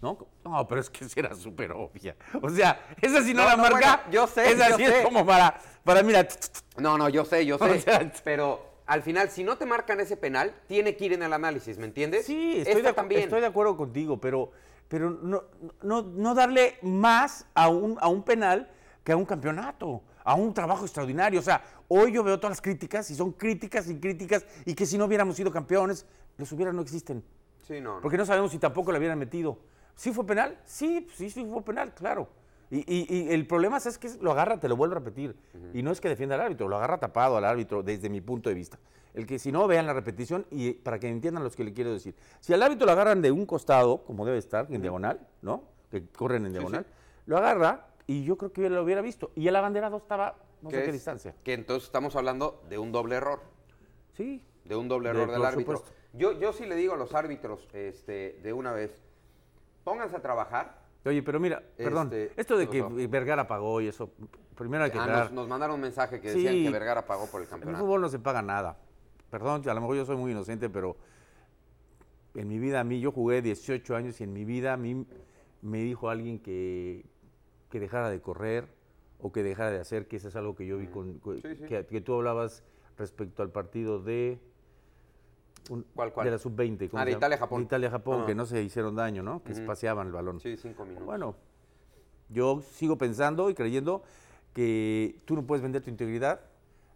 ¿No? 0.00 0.18
No, 0.44 0.66
pero 0.66 0.80
es 0.80 0.90
que 0.90 1.04
esa 1.04 1.20
era 1.20 1.34
súper 1.36 1.70
obvia. 1.70 2.16
O 2.40 2.50
sea, 2.50 2.84
esa 3.00 3.22
sí 3.22 3.32
no, 3.32 3.42
No, 3.42 3.48
la 3.50 3.56
no, 3.56 3.62
marca. 3.62 3.78
bueno, 3.78 4.10
yo 4.10 4.26
sé, 4.26 4.50
Esa 4.50 4.70
yo 4.70 4.76
sí 4.76 4.86
sé. 4.86 4.98
es 4.98 5.04
como 5.04 5.24
para, 5.24 5.56
para 5.84 6.02
mira. 6.02 6.26
no, 6.78 6.98
no, 6.98 7.08
yo 7.08 7.24
sé, 7.24 7.46
yo 7.46 7.54
O 7.60 7.66
sé, 7.68 7.80
sea, 7.82 8.12
pero 8.24 8.60
al 8.86 9.02
final, 9.04 9.30
si 9.30 9.44
no 9.44 9.56
te 9.56 9.64
marcan 9.64 10.00
ese 10.00 10.16
penal, 10.16 10.52
tiene 10.66 10.96
que 10.96 11.04
ir 11.04 11.12
en 11.12 11.22
el 11.22 11.32
análisis, 11.32 11.78
¿me 11.78 11.84
entiendes? 11.84 12.26
Sí, 12.26 12.56
estoy, 12.58 12.82
de, 12.82 12.92
también. 12.92 13.22
estoy 13.22 13.40
de 13.40 13.46
acuerdo 13.46 13.76
contigo, 13.76 14.20
pero, 14.20 14.50
pero 14.92 15.08
no, 15.08 15.44
no, 15.80 16.02
no 16.02 16.34
darle 16.34 16.76
más 16.82 17.46
a 17.54 17.70
un, 17.70 17.96
a 17.98 18.08
un 18.08 18.22
penal 18.22 18.68
que 19.02 19.12
a 19.12 19.16
un 19.16 19.24
campeonato, 19.24 20.02
a 20.22 20.34
un 20.34 20.52
trabajo 20.52 20.84
extraordinario. 20.84 21.40
O 21.40 21.42
sea, 21.42 21.64
hoy 21.88 22.12
yo 22.12 22.22
veo 22.22 22.36
todas 22.38 22.50
las 22.50 22.60
críticas 22.60 23.10
y 23.10 23.14
son 23.14 23.32
críticas 23.32 23.88
y 23.88 23.98
críticas 23.98 24.44
y 24.66 24.74
que 24.74 24.84
si 24.84 24.98
no 24.98 25.06
hubiéramos 25.06 25.34
sido 25.34 25.50
campeones, 25.50 26.04
los 26.36 26.52
hubieran 26.52 26.76
no 26.76 26.82
existen. 26.82 27.24
Sí, 27.66 27.80
no. 27.80 28.02
Porque 28.02 28.18
no 28.18 28.26
sabemos 28.26 28.50
si 28.50 28.58
tampoco 28.58 28.92
lo 28.92 28.98
hubieran 28.98 29.18
metido. 29.18 29.60
¿Sí 29.94 30.12
fue 30.12 30.26
penal? 30.26 30.60
Sí, 30.66 31.08
sí, 31.14 31.30
sí 31.30 31.42
fue 31.50 31.64
penal, 31.64 31.94
claro. 31.94 32.28
Y, 32.74 32.78
y- 32.90 33.06
y 33.28 33.32
el 33.34 33.46
problema 33.46 33.76
es 33.76 33.98
que 33.98 34.08
lo 34.22 34.32
agarra, 34.32 34.58
te 34.58 34.66
lo 34.66 34.76
vuelvo 34.76 34.96
a 34.96 34.98
repetir. 35.00 35.36
Y 35.74 35.82
no 35.82 35.90
es 35.90 36.00
que 36.00 36.08
defienda 36.08 36.36
al 36.36 36.40
árbitro, 36.40 36.68
lo 36.68 36.76
agarra 36.76 36.98
tapado 36.98 37.36
al 37.36 37.44
árbitro 37.44 37.82
desde 37.82 38.08
mi 38.08 38.22
punto 38.22 38.48
de 38.48 38.54
vista. 38.54 38.78
El 39.12 39.26
que 39.26 39.38
si 39.38 39.52
no, 39.52 39.66
vean 39.66 39.86
la 39.86 39.92
repetición 39.92 40.46
y 40.50 40.72
para 40.72 40.98
que 40.98 41.06
entiendan 41.06 41.44
los 41.44 41.54
que 41.54 41.64
le 41.64 41.74
quiero 41.74 41.92
decir. 41.92 42.14
Si 42.40 42.54
al 42.54 42.62
árbitro 42.62 42.86
lo 42.86 42.92
agarran 42.92 43.20
de 43.20 43.30
un 43.30 43.44
costado, 43.44 44.04
como 44.04 44.24
debe 44.24 44.38
estar, 44.38 44.66
en 44.70 44.80
diagonal, 44.80 45.20
¿no? 45.42 45.64
Que 45.90 46.06
corren 46.08 46.46
en 46.46 46.52
diagonal, 46.52 46.86
lo 47.26 47.36
agarra 47.36 47.88
y 48.06 48.24
yo 48.24 48.38
creo 48.38 48.52
que 48.54 48.70
lo 48.70 48.82
hubiera 48.82 49.02
visto. 49.02 49.30
Y 49.34 49.48
el 49.48 49.54
abanderado 49.56 49.98
estaba 49.98 50.36
no 50.62 50.70
sé 50.70 50.82
¿Qué 50.84 50.92
distancia. 50.92 51.34
Que 51.44 51.52
entonces 51.52 51.84
estamos 51.88 52.16
hablando 52.16 52.62
de 52.70 52.78
un 52.78 52.90
doble 52.90 53.16
error. 53.16 53.40
Sí. 54.16 54.42
De 54.64 54.76
un 54.76 54.88
doble 54.88 55.12
De- 55.12 55.16
error 55.20 55.30
del 55.32 55.44
árbitro. 55.44 55.76
supuesto. 55.76 55.98
Yo, 56.14 56.32
yo 56.38 56.52
sí 56.54 56.64
le 56.66 56.76
digo 56.76 56.94
a 56.94 56.96
los 56.96 57.14
árbitros 57.14 57.68
este, 57.74 58.38
de 58.42 58.52
una 58.54 58.72
vez, 58.72 58.96
pónganse 59.84 60.16
a 60.16 60.22
trabajar. 60.22 60.80
Oye, 61.04 61.22
pero 61.22 61.40
mira, 61.40 61.62
perdón, 61.76 62.10
Este, 62.12 62.40
esto 62.40 62.56
de 62.56 62.68
¿qué 62.68 62.84
que? 62.96 63.06
Vergara 63.08 63.46
pagó 63.48 63.80
y 63.80 63.88
eso, 63.88 64.10
primero 64.54 64.84
hay 64.84 64.90
que 64.90 64.98
Ah, 64.98 65.06
nos, 65.24 65.32
nos 65.32 65.48
mandaron 65.48 65.74
un 65.76 65.80
mensaje 65.80 66.20
que 66.20 66.28
decían 66.28 66.54
Sí. 66.54 66.64
que 66.64 66.70
Vergara 66.70 67.04
pagó 67.04 67.26
por 67.26 67.40
el 67.40 67.46
En 67.46 67.46
el 67.46 67.50
campeonato. 67.50 67.84
fútbol 67.84 68.00
no 68.02 68.08
se 68.08 68.18
paga 68.20 68.40
nada. 68.42 68.78
Perdón, 69.30 69.68
a 69.68 69.74
lo 69.74 69.80
mejor 69.80 69.96
yo 69.96 70.04
soy 70.04 70.16
muy 70.16 70.30
inocente, 70.30 70.68
pero 70.70 70.96
en 72.34 72.46
mi 72.48 72.58
vida 72.58 72.80
a 72.80 72.84
mí, 72.84 73.00
yo 73.00 73.10
jugué 73.12 73.42
18 73.42 73.96
años 73.96 74.20
y 74.20 74.24
en 74.24 74.32
mi 74.32 74.44
vida 74.44 74.74
a 74.74 74.76
mí 74.76 75.04
me 75.60 75.78
dijo 75.82 76.08
alguien 76.08 76.38
que, 76.38 77.04
que 77.68 77.80
dejara 77.80 78.08
de 78.08 78.20
correr 78.20 78.68
o 79.20 79.32
que 79.32 79.42
dejara 79.42 79.70
de 79.70 79.80
hacer, 79.80 80.06
que 80.06 80.16
eso 80.16 80.28
es 80.28 80.36
algo 80.36 80.54
que 80.54 80.66
yo 80.66 80.78
vi 80.78 80.86
con, 80.86 81.18
con- 81.18 81.40
Sí, 81.42 81.56
sí. 81.56 81.64
Que, 81.66 81.84
que 81.86 82.00
tú 82.00 82.14
hablabas 82.14 82.62
respecto 82.96 83.42
al 83.42 83.50
partido 83.50 84.00
de 84.00 84.38
un- 85.70 85.84
¿Cuál, 85.94 86.12
cuál? 86.12 86.24
de 86.24 86.30
la 86.32 86.38
sub-20. 86.38 86.88
¿cómo 86.90 87.00
Ah, 87.02 87.04
de? 87.04 87.12
Italia-Japón. 87.12 87.58
De 87.60 87.64
Italia-Japón, 87.64 88.20
Ah. 88.22 88.26
que 88.26 88.34
no 88.34 88.46
se 88.46 88.62
hicieron 88.62 88.94
daño, 88.96 89.22
¿no? 89.22 89.42
Que 89.42 89.54
se 89.54 89.62
paseaban 89.62 90.08
el 90.08 90.12
balón. 90.12 90.40
Sí, 90.40 90.56
cinco 90.56 90.84
minutos. 90.84 91.06
Bueno, 91.06 91.34
yo 92.28 92.60
sigo 92.72 92.96
pensando 92.98 93.50
y 93.50 93.54
creyendo 93.54 94.02
que 94.52 95.16
tú 95.24 95.34
no 95.34 95.46
puedes 95.46 95.62
vender 95.62 95.82
tu 95.82 95.90
integridad 95.90 96.40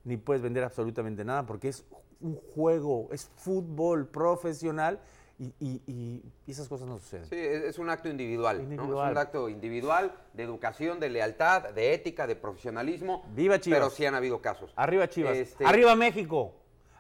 ni 0.05 0.17
puedes 0.17 0.43
vender 0.43 0.63
absolutamente 0.65 1.25
nada 1.25 1.47
porque 1.47 1.69
es 1.69 1.85
un 2.21 2.35
juego, 2.37 3.09
es 3.13 3.31
fútbol 3.37 4.07
profesional 4.07 5.01
y, 5.39 5.53
y- 5.61 5.83
y- 5.87 6.23
esas 6.51 6.67
cosas 6.69 6.89
no 6.89 6.97
suceden. 6.99 7.27
Sí, 7.27 7.37
es, 7.37 7.79
un 7.79 7.91
acto 7.91 8.09
individual, 8.09 8.57
¿no? 8.57 8.63
Individual. 8.63 9.09
Es 9.09 9.13
un 9.13 9.19
acto 9.19 9.49
individual 9.51 10.15
de 10.33 10.43
educación, 10.45 10.99
de 10.99 11.11
lealtad, 11.11 11.75
de 11.75 11.93
ética, 11.93 12.27
de 12.27 12.37
profesionalismo. 12.37 13.23
Viva 13.35 13.59
Chivas. 13.61 13.79
Pero 13.79 13.91
sí 13.91 14.07
han 14.07 14.15
habido 14.15 14.41
casos. 14.41 14.73
Arriba 14.77 15.09
Chivas, 15.09 15.37
Este, 15.37 15.67
arriba 15.67 15.95
México, 15.95 16.55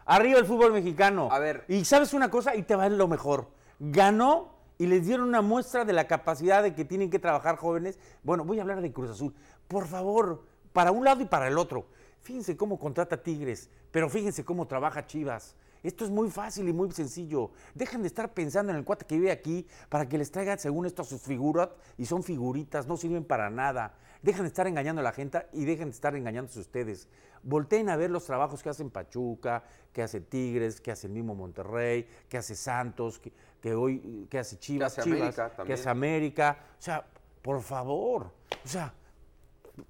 arriba 0.06 0.38
el 0.38 0.46
fútbol 0.46 0.72
mexicano. 0.72 1.28
A 1.30 1.38
ver. 1.38 1.64
Y 1.68 1.84
sabes 1.84 2.14
una 2.14 2.30
cosa, 2.30 2.54
y 2.54 2.62
te 2.62 2.74
va 2.74 2.88
lo 2.88 3.08
mejor. 3.08 3.48
Ganó 3.78 4.54
y 4.78 4.86
les 4.86 5.06
dieron 5.06 5.28
una 5.28 5.42
muestra 5.42 5.84
de 5.84 5.92
la 5.92 6.06
capacidad 6.06 6.62
de 6.62 6.74
que 6.74 6.84
tienen 6.84 7.10
que 7.10 7.18
trabajar 7.18 7.56
jóvenes. 7.56 7.98
Bueno, 8.22 8.44
voy 8.44 8.58
a 8.58 8.62
hablar 8.62 8.80
de 8.80 8.92
Cruz 8.92 9.10
Azul. 9.10 9.34
Por 9.68 9.86
favor, 9.86 10.44
para 10.72 10.92
un 10.92 11.04
lado 11.04 11.22
y 11.22 11.26
para 11.26 11.48
el 11.48 11.58
otro. 11.58 11.86
Fíjense 12.22 12.56
cómo 12.56 12.78
contrata 12.78 13.22
Tigres, 13.22 13.70
pero 13.90 14.08
fíjense 14.08 14.44
cómo 14.44 14.66
trabaja 14.66 15.06
Chivas. 15.06 15.56
Esto 15.82 16.04
es 16.04 16.10
muy 16.10 16.30
fácil 16.30 16.68
y 16.68 16.72
muy 16.72 16.90
sencillo. 16.92 17.50
Dejen 17.74 18.02
de 18.02 18.08
estar 18.08 18.32
pensando 18.34 18.72
en 18.72 18.78
el 18.78 18.84
cuate 18.84 19.04
que 19.06 19.16
vive 19.16 19.30
aquí 19.30 19.66
para 19.88 20.08
que 20.08 20.18
les 20.18 20.30
traigan 20.30 20.58
según 20.58 20.86
esto 20.86 21.02
a 21.02 21.04
sus 21.04 21.22
figuras 21.22 21.68
y 21.96 22.06
son 22.06 22.22
figuritas, 22.22 22.86
no 22.86 22.96
sirven 22.96 23.24
para 23.24 23.50
nada. 23.50 23.94
Dejen 24.22 24.42
de 24.42 24.48
estar 24.48 24.66
engañando 24.66 25.00
a 25.00 25.04
la 25.04 25.12
gente 25.12 25.46
y 25.52 25.64
dejen 25.64 25.88
de 25.88 25.94
estar 25.94 26.16
engañándose 26.16 26.60
ustedes. 26.60 27.08
Volteen 27.42 27.88
a 27.88 27.96
ver 27.96 28.10
los 28.10 28.24
trabajos 28.24 28.62
que 28.62 28.70
hacen 28.70 28.90
Pachuca, 28.90 29.62
que 29.92 30.02
hace 30.02 30.20
Tigres, 30.20 30.80
que 30.80 30.90
hace 30.90 31.06
el 31.06 31.12
mismo 31.12 31.34
Monterrey, 31.34 32.08
que 32.28 32.38
hace 32.38 32.56
Santos, 32.56 33.20
que, 33.60 33.74
hoy 33.74 34.26
que 34.28 34.38
hace 34.38 34.58
Chivas, 34.58 34.94
que 34.94 35.00
hace 35.00 35.10
América, 35.10 35.52
que 35.64 35.72
hace 35.72 35.88
América. 35.88 36.58
O 36.78 36.82
sea, 36.82 37.06
por 37.42 37.62
favor. 37.62 38.32
O 38.64 38.68
sea, 38.68 38.92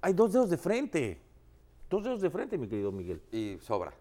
hay 0.01 0.13
dos 0.13 0.33
dedos 0.33 0.49
de 0.49 0.57
frente. 0.57 1.21
Dos 1.89 2.03
dedos 2.03 2.21
de 2.21 2.29
frente, 2.29 2.57
mi 2.57 2.67
querido 2.67 2.91
Miguel. 2.91 3.21
Y 3.31 3.57
sobra. 3.61 3.93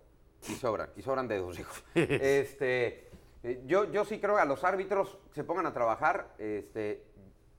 Y 0.48 0.54
sobran. 0.54 0.90
Y 0.96 1.02
sobran 1.02 1.28
dedos, 1.28 1.58
hijos. 1.58 1.84
este, 1.94 3.08
eh, 3.42 3.62
yo, 3.66 3.90
yo 3.90 4.04
sí 4.04 4.18
creo 4.18 4.36
que 4.36 4.42
a 4.42 4.44
los 4.44 4.64
árbitros 4.64 5.18
se 5.32 5.44
pongan 5.44 5.66
a 5.66 5.72
trabajar. 5.72 6.34
Este, 6.38 7.04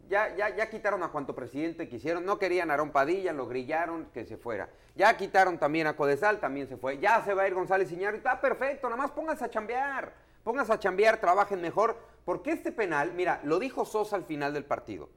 ya, 0.08 0.36
ya, 0.36 0.56
ya 0.56 0.70
quitaron 0.70 1.04
a 1.04 1.10
cuanto 1.10 1.36
presidente 1.36 1.88
quisieron. 1.88 2.26
No 2.26 2.40
querían 2.40 2.70
a 2.70 2.74
Aarón 2.74 2.92
Padilla, 2.92 3.34
lo 3.34 3.48
grillaron, 3.48 4.06
que 4.14 4.26
se 4.26 4.38
fuera. 4.38 4.70
Ya 4.96 5.16
quitaron 5.18 5.58
también 5.58 5.88
a 5.88 5.96
Codesal, 5.96 6.40
también 6.40 6.68
se 6.68 6.78
fue. 6.78 6.98
Ya 7.00 7.24
se 7.24 7.34
va 7.34 7.44
a 7.44 7.48
ir 7.48 7.54
González 7.54 7.92
Iñárritu. 7.92 8.28
Está 8.28 8.42
perfecto, 8.42 8.90
nada 8.90 9.02
más 9.02 9.12
pónganse 9.12 9.46
a 9.46 9.50
chambear. 9.50 10.14
Pónganse 10.44 10.74
a 10.74 10.80
chambear, 10.80 11.20
trabajen 11.20 11.62
mejor. 11.62 11.98
Porque 12.26 12.52
este 12.52 12.72
penal, 12.72 13.14
mira, 13.14 13.42
lo 13.44 13.60
dijo 13.60 13.86
Sosa 13.86 14.16
al 14.16 14.24
final 14.24 14.54
del 14.54 14.66
partido. 14.66 15.10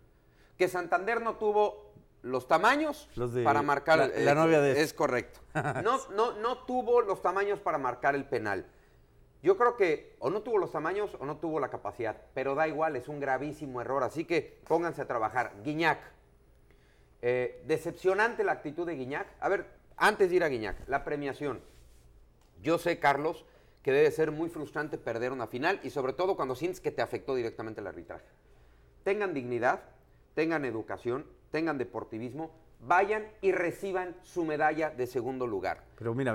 Que 0.57 0.69
Santander 0.69 1.23
no 1.23 1.37
tuvo 1.37 1.90
los 2.23 2.47
tamaños 2.47 3.09
para 3.45 3.63
marcar 3.63 3.99
la, 3.99 4.09
la 4.09 4.35
novia 4.35 4.61
de 4.61 4.81
es 4.81 4.93
correcto. 4.93 5.41
No, 5.83 5.99
no, 6.15 6.33
no 6.33 6.59
tuvo 6.59 7.01
los 7.01 7.23
tamaños 7.23 7.61
para 7.61 7.79
marcar 7.79 8.15
el 8.15 8.25
penal. 8.25 8.67
Yo 9.43 9.57
creo 9.57 9.77
que 9.77 10.17
o 10.19 10.29
no 10.31 10.43
tuvo 10.43 10.59
los 10.59 10.71
tamaños 10.71 11.17
o 11.19 11.25
no 11.25 11.39
tuvo 11.39 11.61
la 11.61 11.71
capacidad, 11.71 12.17
pero 12.35 12.55
da 12.55 12.69
igual, 12.69 12.95
es 12.97 13.09
un 13.09 13.21
gravísimo 13.21 13.81
error, 13.81 14.03
así 14.03 14.25
que 14.25 14.61
pónganse 14.69 15.03
a 15.03 15.07
trabajar. 15.07 15.55
Guiñac, 15.65 15.99
eh, 17.23 17.63
decepcionante 17.67 18.45
la 18.45 18.53
actitud 18.53 18.87
de 18.87 18.97
Guiñac. 18.97 19.27
A 19.41 19.49
ver, 19.49 19.67
antes 19.97 20.31
de 20.31 20.37
ir 20.37 20.45
a 20.45 20.49
Guiñac, 20.49 20.77
la 20.89 21.05
premiación. 21.05 21.61
Yo 22.63 22.79
sé, 22.79 22.99
Carlos, 22.99 23.47
que 23.83 23.93
debe 23.93 24.11
ser 24.11 24.31
muy 24.31 24.51
frustrante 24.51 24.99
perder 24.99 25.33
una 25.33 25.47
final 25.47 25.81
y 25.83 25.91
sobre 25.91 26.13
todo 26.13 26.37
cuando 26.37 26.55
sientes 26.55 26.81
que 26.81 26.91
te 26.91 27.01
afectó 27.01 27.35
directamente 27.35 27.81
el 27.81 27.87
arbitraje. 27.87 28.27
Tengan 29.05 29.33
dignidad, 29.33 29.81
tengan 30.35 30.67
educación, 30.67 31.27
tengan 31.51 31.79
deportivismo, 31.79 32.51
vayan 32.81 33.27
y 33.41 33.53
reciban 33.53 34.17
su 34.23 34.45
medalla 34.45 34.91
de 34.91 35.07
segundo 35.07 35.47
lugar. 35.47 35.83
Pero 35.97 36.15
mira, 36.15 36.33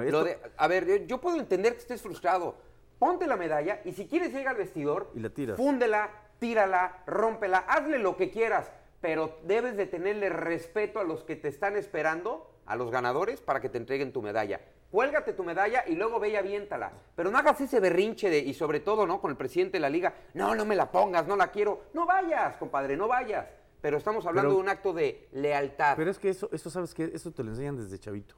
a 0.57 0.67
ver, 0.67 1.07
yo 1.07 1.19
puedo 1.19 1.37
entender 1.37 1.73
que 1.73 1.79
estés 1.79 2.01
frustrado. 2.01 2.55
Ponte 2.99 3.27
la 3.27 3.35
medalla 3.35 3.81
y 3.83 3.91
si 3.91 4.07
quieres 4.07 4.33
llegar 4.33 4.55
al 4.55 4.57
vestidor, 4.57 5.11
y 5.13 5.19
la 5.19 5.29
tiras. 5.29 5.57
fúndela, 5.57 6.09
tírala, 6.39 7.03
rómpela, 7.05 7.59
hazle 7.67 7.99
lo 7.99 8.15
que 8.15 8.29
quieras, 8.29 8.71
pero 9.01 9.37
debes 9.43 9.75
de 9.75 9.85
tenerle 9.85 10.29
respeto 10.29 10.99
a 10.99 11.03
los 11.03 11.23
que 11.23 11.35
te 11.35 11.49
están 11.49 11.75
esperando, 11.75 12.49
a 12.65 12.75
los 12.75 12.91
ganadores, 12.91 13.41
para 13.41 13.59
que 13.59 13.69
te 13.69 13.77
entreguen 13.77 14.13
tu 14.13 14.21
medalla. 14.21 14.61
Cuélgate 14.91 15.33
tu 15.33 15.43
medalla 15.43 15.83
y 15.85 15.95
luego 15.95 16.21
ve 16.21 16.29
y 16.29 16.35
aviéntala. 16.37 16.93
Pero 17.15 17.29
no 17.29 17.37
hagas 17.37 17.59
ese 17.59 17.81
berrinche 17.81 18.29
de, 18.29 18.39
y 18.39 18.53
sobre 18.53 18.79
todo, 18.79 19.05
¿no? 19.05 19.19
Con 19.19 19.29
el 19.29 19.37
presidente 19.37 19.73
de 19.73 19.81
la 19.81 19.89
liga, 19.89 20.13
no, 20.33 20.55
no 20.55 20.63
me 20.63 20.75
la 20.75 20.89
pongas, 20.89 21.27
no 21.27 21.35
la 21.35 21.51
quiero. 21.51 21.81
No 21.93 22.05
vayas, 22.05 22.55
compadre, 22.55 22.95
no 22.95 23.07
vayas 23.09 23.45
pero 23.85 23.97
estamos 23.97 24.25
hablando 24.25 24.55
de 24.55 24.59
un 24.59 24.67
acto 24.67 24.93
de 24.93 25.27
lealtad. 25.31 25.95
Pero 25.95 26.09
es 26.09 26.17
que 26.17 26.29
eso, 26.29 26.49
eso 26.51 26.71
sabes 26.71 26.95
que 26.95 27.03
eso 27.13 27.29
te 27.31 27.43
lo 27.43 27.51
enseñan 27.51 27.77
desde 27.77 27.99
chavito. 27.99 28.33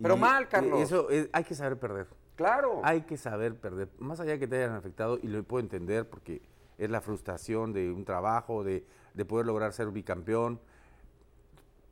Pero 0.00 0.16
mal, 0.16 0.48
Carlos. 0.48 0.80
Eso 0.80 1.08
hay 1.30 1.44
que 1.44 1.54
saber 1.54 1.78
perder. 1.78 2.06
Claro. 2.36 2.80
Hay 2.82 3.02
que 3.02 3.18
saber 3.18 3.54
perder. 3.54 3.90
Más 3.98 4.18
allá 4.20 4.32
de 4.32 4.38
que 4.38 4.48
te 4.48 4.56
hayan 4.56 4.74
afectado, 4.74 5.18
y 5.22 5.26
lo 5.26 5.42
puedo 5.42 5.62
entender 5.62 6.08
porque 6.08 6.40
es 6.78 6.88
la 6.88 7.02
frustración 7.02 7.74
de 7.74 7.92
un 7.92 8.06
trabajo, 8.06 8.64
de, 8.64 8.86
poder 9.28 9.44
lograr 9.44 9.74
ser 9.74 9.90
bicampeón. 9.90 10.58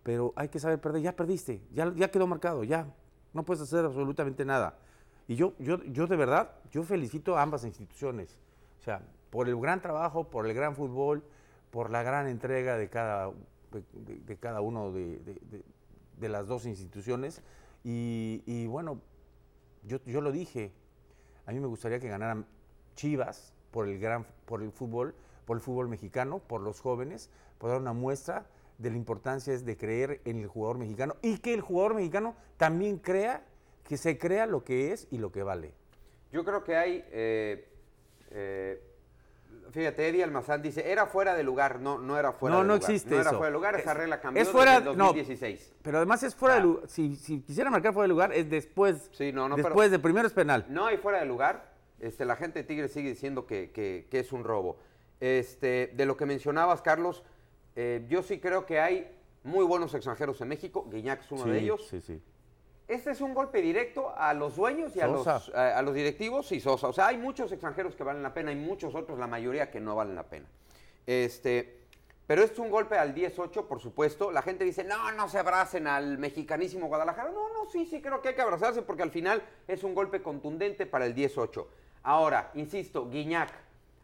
Pero 0.02 0.32
hay 0.34 0.48
que 0.48 0.58
saber 0.58 0.80
perder. 0.80 1.02
Ya 1.02 1.14
perdiste, 1.14 1.60
ya, 1.74 1.92
ya 1.94 2.10
quedó 2.10 2.26
marcado, 2.26 2.64
ya. 2.64 2.86
No 3.34 3.44
puedes 3.44 3.62
hacer 3.62 3.84
absolutamente 3.84 4.46
nada. 4.46 4.78
Y 5.28 5.36
yo, 5.36 5.52
yo, 5.58 5.84
yo 5.84 6.06
de 6.06 6.16
verdad, 6.16 6.52
yo 6.70 6.82
felicito 6.82 7.36
a 7.36 7.42
ambas 7.42 7.62
instituciones. 7.66 8.40
O 8.78 8.82
sea, 8.82 9.02
por 9.28 9.50
el 9.50 9.60
gran 9.60 9.82
trabajo, 9.82 10.30
por 10.30 10.46
el 10.46 10.54
gran 10.54 10.74
fútbol, 10.74 11.22
por 11.70 11.90
la 11.90 12.02
gran 12.02 12.26
entrega 12.26 12.76
de 12.76 12.88
cada, 12.88 13.32
de, 13.92 14.36
cada 14.36 14.60
uno 14.60 14.92
de, 14.92 15.20
las 16.20 16.46
dos 16.46 16.66
instituciones. 16.66 17.42
Y, 17.84 18.66
bueno, 18.66 19.00
yo, 19.84 19.98
yo, 20.04 20.20
lo 20.20 20.32
dije, 20.32 20.72
a 21.46 21.52
mí 21.52 21.60
me 21.60 21.66
gustaría 21.66 22.00
que 22.00 22.08
ganaran 22.08 22.46
Chivas 22.94 23.54
por 23.70 23.88
el, 23.88 23.98
gran, 23.98 24.26
por 24.44 24.62
el 24.62 24.72
fútbol, 24.72 25.14
por 25.46 25.56
el 25.56 25.62
fútbol 25.62 25.88
mexicano, 25.88 26.40
por 26.40 26.60
los 26.60 26.80
jóvenes, 26.80 27.30
por 27.58 27.70
dar 27.70 27.80
una 27.80 27.92
muestra 27.92 28.46
de 28.78 28.90
la 28.90 28.96
importancia 28.96 29.56
de 29.56 29.76
creer 29.76 30.20
en 30.24 30.40
el 30.40 30.46
jugador 30.46 30.78
mexicano 30.78 31.16
y 31.22 31.38
que 31.38 31.52
el 31.52 31.60
jugador 31.60 31.94
mexicano 31.94 32.34
también 32.56 32.98
crea, 32.98 33.44
que 33.84 33.96
se 33.96 34.18
crea 34.18 34.46
lo 34.46 34.64
que 34.64 34.92
es 34.92 35.06
y 35.10 35.18
lo 35.18 35.30
que 35.30 35.42
vale. 35.42 35.74
Yo 36.32 36.44
creo 36.44 36.64
que 36.64 36.76
hay 36.76 37.04
eh, 37.10 37.68
eh, 38.30 38.89
Fíjate, 39.70 40.08
Eddie 40.08 40.24
Almazán 40.24 40.62
dice, 40.62 40.90
era 40.90 41.06
fuera 41.06 41.34
de 41.34 41.42
lugar. 41.42 41.80
No, 41.80 41.98
no 41.98 42.18
era 42.18 42.32
fuera 42.32 42.56
de 42.56 42.62
lugar. 42.62 42.80
No, 42.80 42.86
existe 42.86 43.14
No 43.14 43.20
era 43.20 43.30
fuera 43.30 43.46
de 43.46 43.52
lugar, 43.52 43.76
esa 43.76 43.94
regla 43.94 44.20
cambió 44.20 44.42
es 44.42 44.48
fuera, 44.48 44.76
en 44.76 44.84
2016. 44.84 45.74
pero 45.82 45.98
además 45.98 46.22
es 46.22 46.34
fuera 46.34 46.56
de 46.56 46.62
lugar. 46.62 46.88
Si, 46.88 47.16
quisiera 47.46 47.70
marcar 47.70 47.92
fuera 47.92 48.04
de 48.04 48.08
lugar, 48.08 48.32
es 48.32 48.50
después. 48.50 49.10
Sí, 49.12 49.32
no, 49.32 49.48
no, 49.48 49.56
después 49.56 49.90
de 49.90 49.98
primero 49.98 50.26
es 50.26 50.32
penal. 50.32 50.66
No 50.68 50.86
hay 50.86 50.96
fuera 50.96 51.20
de 51.20 51.26
lugar. 51.26 51.70
Este, 52.00 52.24
la 52.24 52.36
gente 52.36 52.60
de 52.60 52.64
Tigre 52.64 52.88
sigue 52.88 53.10
diciendo 53.10 53.46
que, 53.46 54.08
es 54.10 54.32
un 54.32 54.44
robo. 54.44 54.78
Este, 55.20 55.92
de 55.94 56.06
lo 56.06 56.16
que 56.16 56.26
mencionabas, 56.26 56.80
Carlos, 56.80 57.22
eh, 57.76 58.06
yo 58.08 58.22
sí 58.22 58.40
creo 58.40 58.64
que 58.64 58.80
hay 58.80 59.10
muy 59.42 59.64
buenos 59.64 59.94
extranjeros 59.94 60.40
en 60.40 60.48
México. 60.48 60.88
Guiñac 60.90 61.20
es 61.20 61.30
uno 61.32 61.44
de 61.44 61.58
ellos. 61.58 61.86
Sí, 61.88 62.00
sí. 62.00 62.22
Este 62.90 63.12
es 63.12 63.20
un 63.20 63.34
golpe 63.34 63.62
directo 63.62 64.12
a 64.16 64.34
los 64.34 64.56
dueños 64.56 64.96
y 64.96 65.00
a 65.00 65.06
los, 65.06 65.24
a, 65.28 65.80
los, 65.80 65.94
directivos 65.94 66.50
y 66.50 66.58
Sosa. 66.58 66.88
O 66.88 66.92
sea, 66.92 67.06
hay 67.06 67.18
muchos 67.18 67.52
extranjeros 67.52 67.94
que 67.94 68.02
valen 68.02 68.20
la 68.20 68.34
pena 68.34 68.50
y 68.50 68.56
muchos 68.56 68.96
otros, 68.96 69.16
la 69.16 69.28
mayoría, 69.28 69.70
que 69.70 69.78
no 69.78 69.94
valen 69.94 70.16
la 70.16 70.24
pena. 70.24 70.46
Este, 71.06 71.78
pero 72.26 72.42
es 72.42 72.58
un 72.58 72.68
golpe 72.68 72.98
al 72.98 73.14
10-8, 73.14 73.68
por 73.68 73.80
supuesto. 73.80 74.32
La 74.32 74.42
gente 74.42 74.64
dice, 74.64 74.82
no, 74.82 75.12
no 75.12 75.28
se 75.28 75.38
abracen 75.38 75.86
al 75.86 76.18
mexicanísimo 76.18 76.88
Guadalajara. 76.88 77.30
No, 77.30 77.48
no, 77.52 77.70
sí, 77.70 77.86
sí, 77.86 78.02
creo 78.02 78.20
que 78.22 78.30
hay 78.30 78.34
que 78.34 78.42
abrazarse 78.42 78.82
porque 78.82 79.04
al 79.04 79.12
final 79.12 79.40
es 79.68 79.84
un 79.84 79.94
golpe 79.94 80.20
contundente 80.20 80.84
para 80.84 81.06
el 81.06 81.14
10-8. 81.14 81.64
Ahora, 82.02 82.50
insisto, 82.54 83.08
Guiñac, 83.08 83.52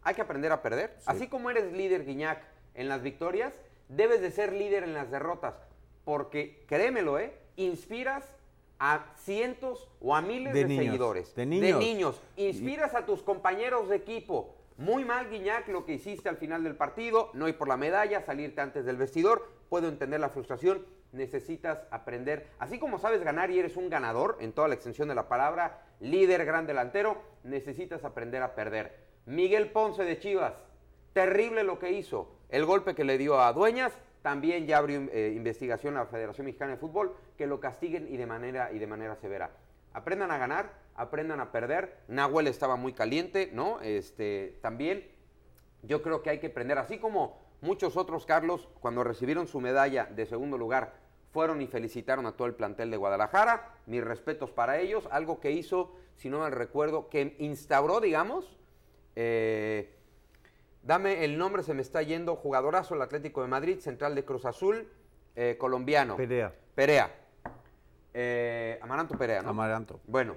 hay 0.05 0.15
que 0.15 0.23
aprender 0.23 0.53
a 0.53 0.63
perder. 0.63 0.97
Así 1.07 1.27
como 1.27 1.51
eres 1.51 1.73
líder, 1.73 2.05
Guiñac, 2.05 2.41
en 2.77 2.89
las 2.89 3.03
victorias, 3.03 3.53
debes 3.89 4.21
de 4.21 4.31
ser 4.31 4.53
líder 4.53 4.85
en 4.85 4.95
las 4.95 5.11
derrotas. 5.11 5.57
Porque, 6.05 6.65
créemelo, 6.69 7.19
¿eh? 7.19 7.37
Inspiras 7.57 8.36
a 8.79 9.07
cientos 9.17 9.89
o 10.01 10.15
a 10.15 10.23
miles 10.23 10.53
de, 10.53 10.67
seguidores. 10.67 11.35
De 11.35 11.47
niños. 11.47 11.79
De 11.79 11.85
niños. 11.85 12.23
Inspiras 12.37 12.95
a 12.95 13.07
tus 13.07 13.23
compañeros 13.23 13.89
de 13.89 13.97
equipo. 13.97 14.55
Muy 14.77 15.05
mal, 15.05 15.31
Guiñac, 15.31 15.69
lo 15.69 15.87
que 15.87 15.95
hiciste 15.95 16.29
al 16.29 16.37
final 16.37 16.63
del 16.63 16.77
partido. 16.77 17.31
No 17.33 17.49
ir 17.49 17.57
por 17.57 17.69
la 17.69 17.77
medalla, 17.77 18.21
salirte 18.21 18.61
antes 18.61 18.85
del 18.85 18.97
vestidor. 18.97 19.49
Puedo 19.69 19.89
entender 19.89 20.21
la 20.21 20.29
frustración. 20.29 20.85
Necesitas 21.13 21.85
aprender. 21.91 22.49
Así 22.59 22.79
como 22.79 22.99
sabes 22.99 23.23
ganar 23.23 23.51
y 23.51 23.59
eres 23.59 23.77
un 23.77 23.89
ganador 23.89 24.37
en 24.41 24.53
toda 24.53 24.69
la 24.69 24.75
extensión 24.75 25.09
de 25.09 25.15
la 25.15 25.29
palabra, 25.29 25.83
líder, 26.01 26.45
gran 26.45 26.67
delantero, 26.67 27.23
necesitas 27.43 28.05
aprender 28.05 28.43
a 28.43 28.55
perder. 28.55 29.07
Miguel 29.25 29.71
Ponce 29.71 30.05
de 30.05 30.19
Chivas. 30.19 30.55
Terrible 31.15 31.65
lo 31.65 31.79
que 31.79 31.93
hizo. 31.93 32.31
El 32.51 32.67
golpe 32.67 32.95
que 32.95 33.05
le 33.05 33.17
dio 33.17 33.41
a 33.41 33.53
Dueñas 33.55 33.93
también 34.27 34.67
ya 34.67 34.79
abrió 34.79 35.03
eh, 35.13 35.35
investigación 35.37 35.97
a 35.97 36.01
la 36.01 36.07
Federación 36.07 36.47
Mexicana 36.47 36.73
de 36.73 36.79
Fútbol, 36.79 37.15
que 37.39 37.47
lo 37.47 37.61
castiguen 37.61 38.13
y 38.13 38.17
de 38.17 38.27
manera, 38.27 38.73
y 38.73 38.81
de 38.81 38.87
manera 38.89 39.15
severa. 39.15 39.53
Aprendan 39.93 40.33
a 40.33 40.37
ganar, 40.37 40.73
aprendan 40.97 41.39
a 41.39 41.53
perder. 41.53 41.99
Nahuel 42.09 42.49
estaba 42.49 42.75
muy 42.75 42.93
caliente, 42.93 43.51
¿no? 43.53 43.81
Este, 43.83 44.59
también 44.63 45.09
yo 45.85 46.03
creo 46.03 46.23
que 46.23 46.31
hay 46.31 46.41
que 46.41 46.49
aprender, 46.49 46.77
así 46.77 46.99
como 46.99 47.39
muchos 47.61 47.97
otros, 47.97 48.27
Carlos, 48.27 48.69
cuando 48.81 49.05
recibieron 49.05 49.47
su 49.47 49.61
medalla 49.61 50.07
de 50.07 50.27
segundo 50.27 50.59
lugar, 50.59 50.95
fueron 51.31 51.63
y 51.63 51.69
felicitaron 51.69 52.27
a 52.27 52.33
todo 52.33 52.49
el 52.49 52.55
plantel 52.57 52.91
de 52.91 52.97
Guadalajara. 52.97 53.77
Mis 53.87 54.03
respetos 54.03 54.51
para 54.51 54.81
ellos. 54.81 55.07
Algo 55.13 55.39
que 55.39 55.53
hizo, 55.53 55.95
si 56.17 56.31
no 56.31 56.41
mal 56.41 56.51
recuerdo, 56.51 57.11
que 57.11 57.37
instauró, 57.39 58.01
digamos, 58.01 58.59
eh, 59.15 59.96
Dame 60.87 61.25
el 61.25 61.37
nombre, 61.37 61.65
se 61.65 61.75
me 61.75 61.83
está 61.83 62.01
yendo. 62.03 62.37
Jugadorazo 62.37 62.95
el 62.95 63.03
Atlético 63.03 63.43
de 63.43 63.49
Madrid, 63.49 63.81
central 63.81 64.15
de 64.15 64.25
Cruz 64.25 64.45
Azul, 64.45 64.89
eh, 65.35 65.57
colombiano. 65.59 66.17
Perea. 66.17 66.55
Perea. 66.77 67.13
Eh, 68.15 68.79
Amaranto 68.81 69.19
Perea, 69.19 69.43
¿no? 69.43 69.51
Amaranto. 69.51 69.99
Bueno, 70.07 70.37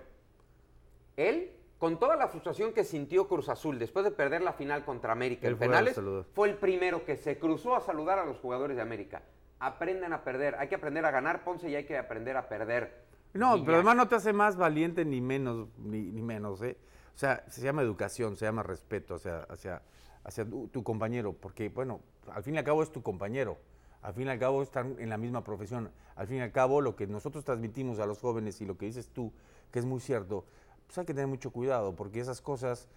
él, 1.16 1.52
con 1.78 2.00
toda 2.00 2.16
la 2.16 2.28
frustración 2.30 2.74
que 2.74 2.84
sintió 2.84 3.28
Cruz 3.28 3.48
Azul 3.48 3.78
después 3.78 4.04
de 4.04 4.10
perder 4.10 4.42
la 4.42 4.54
final 4.54 4.84
contra 4.84 5.12
América 5.12 5.48
en 5.48 5.56
penales, 5.56 6.02
fue 6.34 6.50
el 6.50 6.56
primero 6.56 7.06
que 7.06 7.16
se 7.16 7.38
cruzó 7.38 7.76
a 7.76 7.82
saludar 7.82 8.18
a 8.18 8.26
los 8.26 8.40
jugadores 8.40 8.76
de 8.76 8.82
América. 8.82 9.22
Aprendan 9.60 10.14
a 10.14 10.24
perder, 10.24 10.56
hay 10.56 10.68
que 10.68 10.76
aprender 10.76 11.06
a 11.06 11.12
ganar, 11.12 11.44
Ponce, 11.44 11.70
y 11.70 11.76
hay 11.76 11.86
que 11.86 11.96
aprender 11.96 12.36
a 12.38 12.50
perder. 12.50 13.06
No, 13.34 13.64
pero 13.64 13.76
además 13.76 13.98
no 13.98 14.08
te 14.08 14.16
hace 14.16 14.34
más 14.34 14.58
valiente 14.58 15.06
ni 15.06 15.22
menos, 15.22 15.68
ni, 15.78 16.02
ni 16.12 16.24
menos, 16.24 16.64
¿eh? 16.64 16.76
O 17.14 17.18
sea, 17.20 17.44
se 17.50 17.62
llama 17.62 17.84
educación, 17.84 18.36
se 18.36 18.46
llama 18.46 18.64
respeto 18.64 19.16
hacia, 19.16 19.42
hacia, 19.44 19.82
hacia 20.30 20.46
tu, 20.48 20.68
tu 20.70 20.84
compañero, 20.84 21.34
porque, 21.34 21.70
bueno, 21.70 22.00
al 22.32 22.44
fin 22.44 22.56
y 22.56 22.58
al 22.60 22.64
cabo 22.64 22.84
es 22.84 22.92
tu 22.92 23.02
compañero. 23.02 23.58
Al 24.02 24.14
fin 24.14 24.28
y 24.28 24.30
al 24.30 24.40
cabo 24.40 24.62
están 24.64 24.96
en 25.00 25.10
la 25.10 25.18
misma 25.18 25.44
profesión. 25.44 25.92
Al 26.16 26.28
fin 26.28 26.38
y 26.38 26.42
al 26.42 26.52
cabo 26.52 26.80
lo 26.82 26.96
que 26.96 27.06
nosotros 27.08 27.44
transmitimos 27.44 28.00
a 28.00 28.06
los 28.06 28.20
jóvenes 28.20 28.62
y 28.62 28.66
lo 28.66 28.78
que 28.78 28.86
dices 28.86 29.10
tú, 29.10 29.34
que 29.72 29.80
es 29.80 29.86
muy 29.86 30.00
cierto, 30.00 30.46
pues 30.88 30.98
hay 31.00 31.06
que 31.06 31.14
tener 31.14 31.28
mucho 31.28 31.52
cuidado, 31.52 31.96
porque 31.96 32.20
esas 32.20 32.42
cosas 32.42 32.88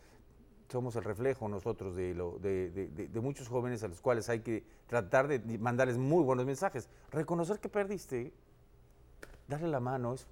somos 0.68 0.94
el 0.96 1.04
reflejo 1.04 1.48
nosotros 1.48 1.96
de, 1.96 2.14
lo, 2.14 2.38
de, 2.38 2.70
de- 2.70 3.08
de- 3.08 3.20
muchos 3.20 3.48
jóvenes 3.48 3.82
a 3.82 3.88
los 3.88 4.00
cuales 4.00 4.28
hay 4.28 4.40
que 4.40 4.64
tratar 4.86 5.26
de 5.28 5.58
mandarles 5.58 5.98
muy 5.98 6.22
buenos 6.22 6.46
mensajes. 6.46 6.88
Reconocer 7.10 7.58
que 7.58 7.68
perdiste, 7.68 8.32
darle 9.48 9.68
la 9.68 9.80
mano, 9.80 10.14
eso 10.14 10.26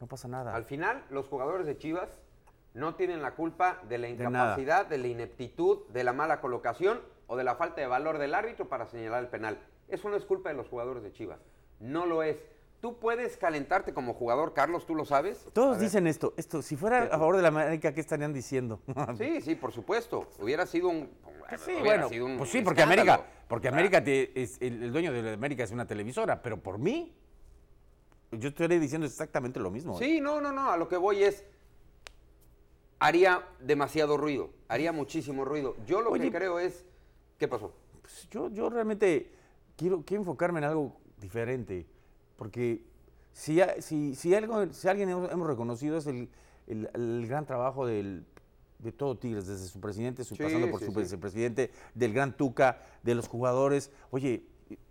no 0.00 0.06
pasa 0.06 0.26
nada. 0.26 0.54
Al 0.54 0.64
final, 0.64 1.04
los 1.10 1.28
jugadores 1.28 1.66
de 1.66 1.76
Chivas 1.76 2.08
no 2.74 2.94
tienen 2.94 3.22
la 3.22 3.32
culpa 3.34 3.80
de 3.88 3.98
la 3.98 4.08
incapacidad, 4.08 4.86
de, 4.86 4.98
la 4.98 5.08
ineptitud, 5.08 5.86
de 5.88 6.04
la 6.04 6.12
mala 6.12 6.40
colocación 6.40 7.00
o 7.26 7.36
de 7.36 7.44
la 7.44 7.56
falta 7.56 7.80
de 7.80 7.86
valor 7.86 8.18
del 8.18 8.34
árbitro 8.34 8.68
para 8.68 8.86
señalar 8.86 9.22
el 9.24 9.28
penal. 9.28 9.58
Eso 9.88 10.08
no 10.08 10.16
es 10.16 10.24
culpa 10.24 10.50
de 10.50 10.54
los 10.56 10.68
jugadores 10.68 11.02
de 11.02 11.12
Chivas. 11.12 11.40
No 11.80 12.06
lo 12.06 12.22
es. 12.22 12.44
Tú 12.80 12.98
puedes 12.98 13.36
calentarte 13.36 13.92
como 13.92 14.14
jugador, 14.14 14.54
Carlos, 14.54 14.86
tú 14.86 14.94
lo 14.94 15.04
sabes. 15.04 15.46
Todos 15.52 15.78
dicen 15.80 16.06
esto, 16.06 16.32
esto, 16.36 16.62
si 16.62 16.76
fuera 16.76 17.02
a 17.04 17.18
favor 17.18 17.36
de 17.36 17.42
la 17.42 17.48
América, 17.48 17.92
¿qué 17.92 18.00
estarían 18.00 18.32
diciendo? 18.32 18.80
Sí, 19.18 19.40
sí, 19.40 19.54
por 19.54 19.72
supuesto. 19.72 20.28
Hubiera 20.38 20.64
sido 20.66 20.88
un. 20.88 21.10
Sí, 21.58 21.72
hubiera 21.72 21.82
bueno, 21.84 22.08
sido 22.08 22.26
un 22.26 22.38
pues 22.38 22.50
sí, 22.50 22.62
porque 22.62 22.82
escándalo. 22.82 23.12
América, 23.12 23.30
porque 23.48 23.68
América 23.68 24.04
te- 24.04 24.40
es, 24.40 24.56
el, 24.62 24.84
el 24.84 24.92
dueño 24.92 25.12
de 25.12 25.22
la 25.22 25.32
América 25.32 25.64
es 25.64 25.72
una 25.72 25.86
televisora, 25.86 26.40
pero 26.40 26.58
por 26.62 26.78
mí, 26.78 27.12
yo 28.30 28.48
estoy 28.50 28.68
diciendo 28.78 29.06
exactamente 29.06 29.58
lo 29.58 29.70
mismo. 29.70 29.96
¿eh? 29.96 30.04
Sí, 30.04 30.20
no, 30.20 30.40
no, 30.40 30.52
no. 30.52 30.70
A 30.70 30.76
lo 30.76 30.88
que 30.88 30.96
voy 30.96 31.24
es. 31.24 31.44
Haría 33.00 33.42
demasiado 33.60 34.16
ruido. 34.16 34.50
Haría 34.68 34.92
muchísimo 34.92 35.44
ruido. 35.44 35.74
Yo 35.86 36.02
lo 36.02 36.10
Oye. 36.10 36.24
que 36.24 36.36
creo 36.36 36.58
es. 36.58 36.84
¿Qué 37.38 37.48
pasó? 37.48 37.72
Pues 38.02 38.28
yo, 38.30 38.48
yo 38.50 38.68
realmente 38.68 39.32
quiero, 39.76 40.02
quiero 40.04 40.20
enfocarme 40.22 40.58
en 40.58 40.64
algo 40.64 40.96
diferente, 41.18 41.86
porque 42.36 42.84
si, 43.32 43.60
si, 43.78 44.14
si, 44.14 44.34
algo, 44.34 44.66
si 44.72 44.86
alguien 44.88 45.08
hemos, 45.08 45.32
hemos 45.32 45.46
reconocido 45.46 45.96
es 45.96 46.06
el, 46.06 46.28
el- 46.66 46.90
el 46.94 47.26
gran 47.26 47.46
trabajo 47.46 47.86
del, 47.86 48.26
de 48.78 48.92
todo 48.92 49.16
Tigres, 49.16 49.46
desde 49.46 49.66
su 49.66 49.80
presidente, 49.80 50.22
su, 50.24 50.36
Sí, 50.36 50.42
pasando 50.42 50.70
por 50.70 50.80
sí, 50.80 50.86
su 50.86 50.92
sí. 50.92 50.98
vicepresidente, 51.00 51.70
del 51.94 52.12
gran 52.12 52.36
Tuca, 52.36 52.82
de 53.02 53.14
los 53.14 53.28
jugadores. 53.28 53.90
Oye, 54.10 54.44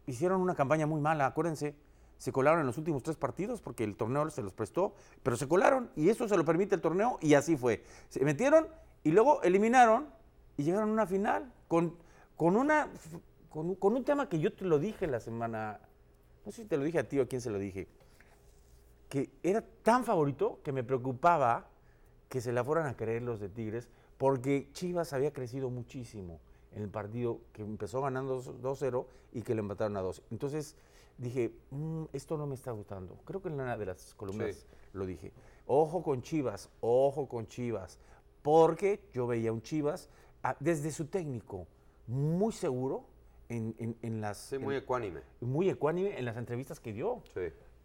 hicieron 0.08 0.42
una 0.42 0.56
campaña 0.56 0.88
muy 0.88 1.00
mala, 1.02 1.28
acuérdense. 1.28 1.76
Se 2.20 2.32
colaron 2.32 2.60
en 2.60 2.68
los 2.68 2.78
últimos 2.78 3.02
tres 3.02 3.16
partidos 3.18 3.62
porque 3.62 3.84
el 3.84 3.96
torneo 3.96 4.30
se 4.30 4.44
los 4.44 4.54
prestó, 4.54 4.94
pero 5.24 5.36
se 5.38 5.48
colaron 5.48 5.90
y 5.96 6.10
eso 6.10 6.28
se 6.28 6.38
lo 6.38 6.46
permite 6.46 6.76
el 6.76 6.82
torneo 6.82 7.18
y 7.22 7.34
así 7.34 7.58
fue. 7.58 7.84
Se 8.10 8.24
metieron 8.24 8.68
y 9.04 9.12
luego 9.12 9.42
eliminaron 9.42 10.08
y 10.58 10.64
llegaron 10.64 10.90
a 10.90 10.94
una 10.94 11.08
final 11.08 11.52
con, 11.68 11.96
con, 12.36 12.58
una, 12.58 12.90
con, 13.50 13.76
un- 13.96 14.04
tema 14.04 14.30
que 14.30 14.40
yo 14.40 14.54
te 14.54 14.66
lo 14.66 14.78
dije 14.80 15.08
la 15.08 15.22
semana, 15.22 15.80
no 16.46 16.52
sé 16.52 16.64
si 16.64 16.68
te 16.68 16.76
lo 16.78 16.84
dije 16.84 17.00
a 17.00 17.08
ti 17.08 17.18
o 17.20 17.24
a 17.24 17.26
quién 17.26 17.40
se 17.42 17.50
lo 17.50 17.58
dije, 17.58 17.88
que 19.08 19.32
era 19.42 19.62
tan 19.84 20.04
favorito 20.04 20.60
que 20.64 20.72
me 20.72 20.84
preocupaba 20.84 21.68
que 22.28 22.42
se 22.42 22.52
la 22.52 22.64
fueran 22.64 22.86
a 22.88 22.96
creer 22.96 23.24
los 23.24 23.40
de 23.40 23.50
Tigres, 23.50 23.88
porque 24.18 24.68
Chivas 24.74 25.14
había 25.14 25.32
crecido 25.34 25.70
muchísimo 25.70 26.42
en 26.74 26.84
el 26.84 26.90
partido 26.90 27.40
que 27.54 27.64
empezó 27.64 28.02
ganando 28.02 28.44
2-0 28.44 29.06
y 29.32 29.42
que 29.42 29.56
le 29.56 29.62
empataron 29.62 29.98
a 29.98 30.02
2. 30.02 30.22
Entonces 30.30 30.76
dije, 31.20 31.52
"Mm, 31.72 32.06
esto 32.14 32.38
no 32.38 32.48
me 32.48 32.56
está 32.56 32.72
gustando. 32.72 33.18
Creo 33.26 33.42
que 33.42 33.50
en 33.50 33.56
una 33.56 33.78
de 33.78 33.86
las 33.86 34.14
columnas 34.16 34.56
Sí. 34.56 34.66
lo 34.94 35.06
dije. 35.06 35.32
Ojo 35.68 36.02
con 36.02 36.22
Chivas, 36.24 36.70
ojo 36.82 37.28
con 37.28 37.46
Chivas, 37.46 38.00
porque 38.42 39.02
yo 39.14 39.28
veía 39.28 39.52
un 39.54 39.62
Chivas 39.62 40.10
ah, 40.42 40.56
desde 40.60 40.92
su 40.92 41.06
técnico 41.06 41.68
muy 42.08 42.54
seguro 42.54 43.04
en, 43.50 43.76
en- 43.78 43.98
en 44.02 44.22
las... 44.22 44.38
Sí, 44.38 44.58
muy 44.58 44.76
en- 44.76 44.82
ecuánime. 44.84 45.22
muy 45.42 45.70
ecuánime 45.70 46.18
en 46.18 46.24
las 46.26 46.38
entrevistas 46.38 46.80
que 46.80 46.94
dio. 46.94 47.22
Sí. 47.34 47.42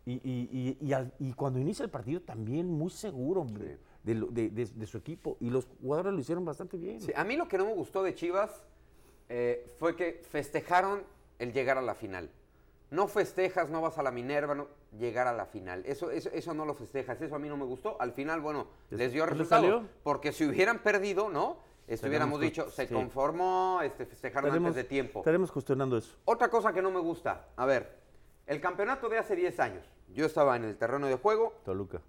Y, 0.07 0.13
y- 0.13 0.49
y- 0.81 0.87
y 0.87 0.93
al- 0.93 1.13
y 1.19 1.33
cuando 1.33 1.59
inicia 1.59 1.83
el 1.85 1.91
partido 1.91 2.21
también 2.23 2.69
muy 2.71 2.91
seguro 2.91 3.45
de 3.45 3.79
de- 4.05 4.51
de- 4.51 4.67
de 4.67 4.87
su 4.87 4.99
equipo. 4.99 5.39
Y 5.41 5.49
los 5.49 5.67
jugadores 5.81 6.13
lo 6.13 6.21
hicieron 6.21 6.45
bastante 6.45 6.77
bien. 6.77 7.01
Sí, 7.01 7.11
a 7.17 7.25
mí 7.25 7.37
lo 7.37 7.49
que 7.49 7.57
no 7.57 7.65
me 7.65 7.73
gustó 7.75 8.03
de 8.03 8.15
Chivas 8.15 8.51
eh, 9.31 9.67
fue 9.79 9.97
que 9.97 10.21
festejaron 10.29 11.03
el 11.39 11.53
llegar 11.55 11.79
a 11.79 11.83
la 11.83 11.95
final. 11.95 12.31
No 12.95 13.09
festejas, 13.09 13.71
no 13.71 13.81
vas 13.81 13.99
a 13.99 14.05
la 14.05 14.13
Minerva, 14.13 14.55
no, 14.55 14.69
llegar 14.97 15.27
a 15.27 15.33
la 15.33 15.47
final. 15.47 15.83
Eso, 15.85 16.13
eso, 16.13 16.31
eso 16.33 16.55
no 16.55 16.65
lo 16.65 16.75
festejas, 16.75 17.21
eso 17.21 17.35
a 17.35 17.41
mí 17.41 17.49
no 17.49 17.57
me 17.57 17.65
gustó. 17.65 17.97
Al 18.01 18.13
final, 18.13 18.41
bueno, 18.41 18.69
¿Les- 18.91 19.11
dio 19.13 19.27
salió? 19.45 19.85
Porque 20.05 20.31
si 20.31 20.45
hubieran 20.45 20.79
perdido, 20.79 21.29
¿no? 21.29 21.59
Estuviéramos 21.89 22.41
dicho, 22.41 22.71
se 22.71 22.87
sí. 22.87 22.95
conformó, 22.95 23.81
este, 23.83 24.07
festejaron 24.07 24.53
antes 24.53 24.77
de 24.77 24.85
tiempo. 24.85 25.19
Estaremos 25.19 25.51
cuestionando 25.51 25.97
eso. 25.97 26.17
Otra 26.25 26.49
cosa 26.49 26.73
que 26.73 26.81
no 26.81 26.93
me 26.93 27.01
gusta, 27.01 27.49
a 27.57 27.67
ver, 27.67 27.99
el 28.47 28.61
campeonato 28.61 29.09
de 29.09 29.19
hace 29.19 29.35
10 29.35 29.59
años. 29.59 29.85
Yo 30.15 30.25
estaba 30.25 30.55
en 30.55 30.63
el 30.63 30.77
terreno 30.77 31.09
de 31.09 31.17
juego, 31.17 31.53
Toluca. 31.65 32.01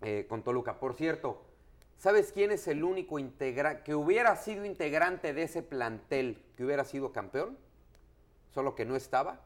eh, 0.00 0.24
con 0.26 0.42
Toluca. 0.42 0.80
Por 0.80 0.94
cierto, 0.94 1.42
¿sabes 1.98 2.32
quién 2.32 2.50
es 2.50 2.66
el 2.66 2.82
único 2.82 3.18
integrante 3.18 3.82
que 3.84 3.94
hubiera 3.94 4.34
sido 4.36 4.64
integrante 4.64 5.34
de 5.34 5.42
ese 5.42 5.62
plantel 5.62 6.42
que 6.56 6.64
hubiera 6.64 6.84
sido 6.84 7.12
campeón? 7.12 7.58
Solo 8.54 8.74
que 8.74 8.86
no 8.86 8.96
estaba 8.96 9.42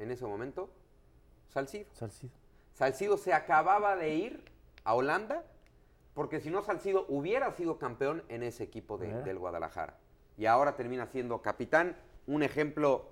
en 0.00 0.10
ese 0.10 0.26
momento. 0.26 0.68
Salcido. 1.48 1.86
Salcido. 1.92 2.32
Salcido 2.74 3.16
se 3.16 3.32
acababa 3.32 3.96
de 3.96 4.14
ir 4.14 4.44
a 4.84 4.94
Holanda 4.94 5.44
porque 6.14 6.40
si 6.40 6.50
no 6.50 6.62
Salcido 6.62 7.06
hubiera 7.08 7.50
sido 7.52 7.78
campeón 7.78 8.22
en 8.28 8.42
ese 8.42 8.64
equipo 8.64 8.98
de- 8.98 9.22
del 9.22 9.38
Guadalajara. 9.38 9.96
Y 10.36 10.46
ahora 10.46 10.74
termina 10.76 11.06
siendo 11.06 11.42
capitán, 11.42 11.96
un 12.26 12.42
ejemplo 12.42 13.08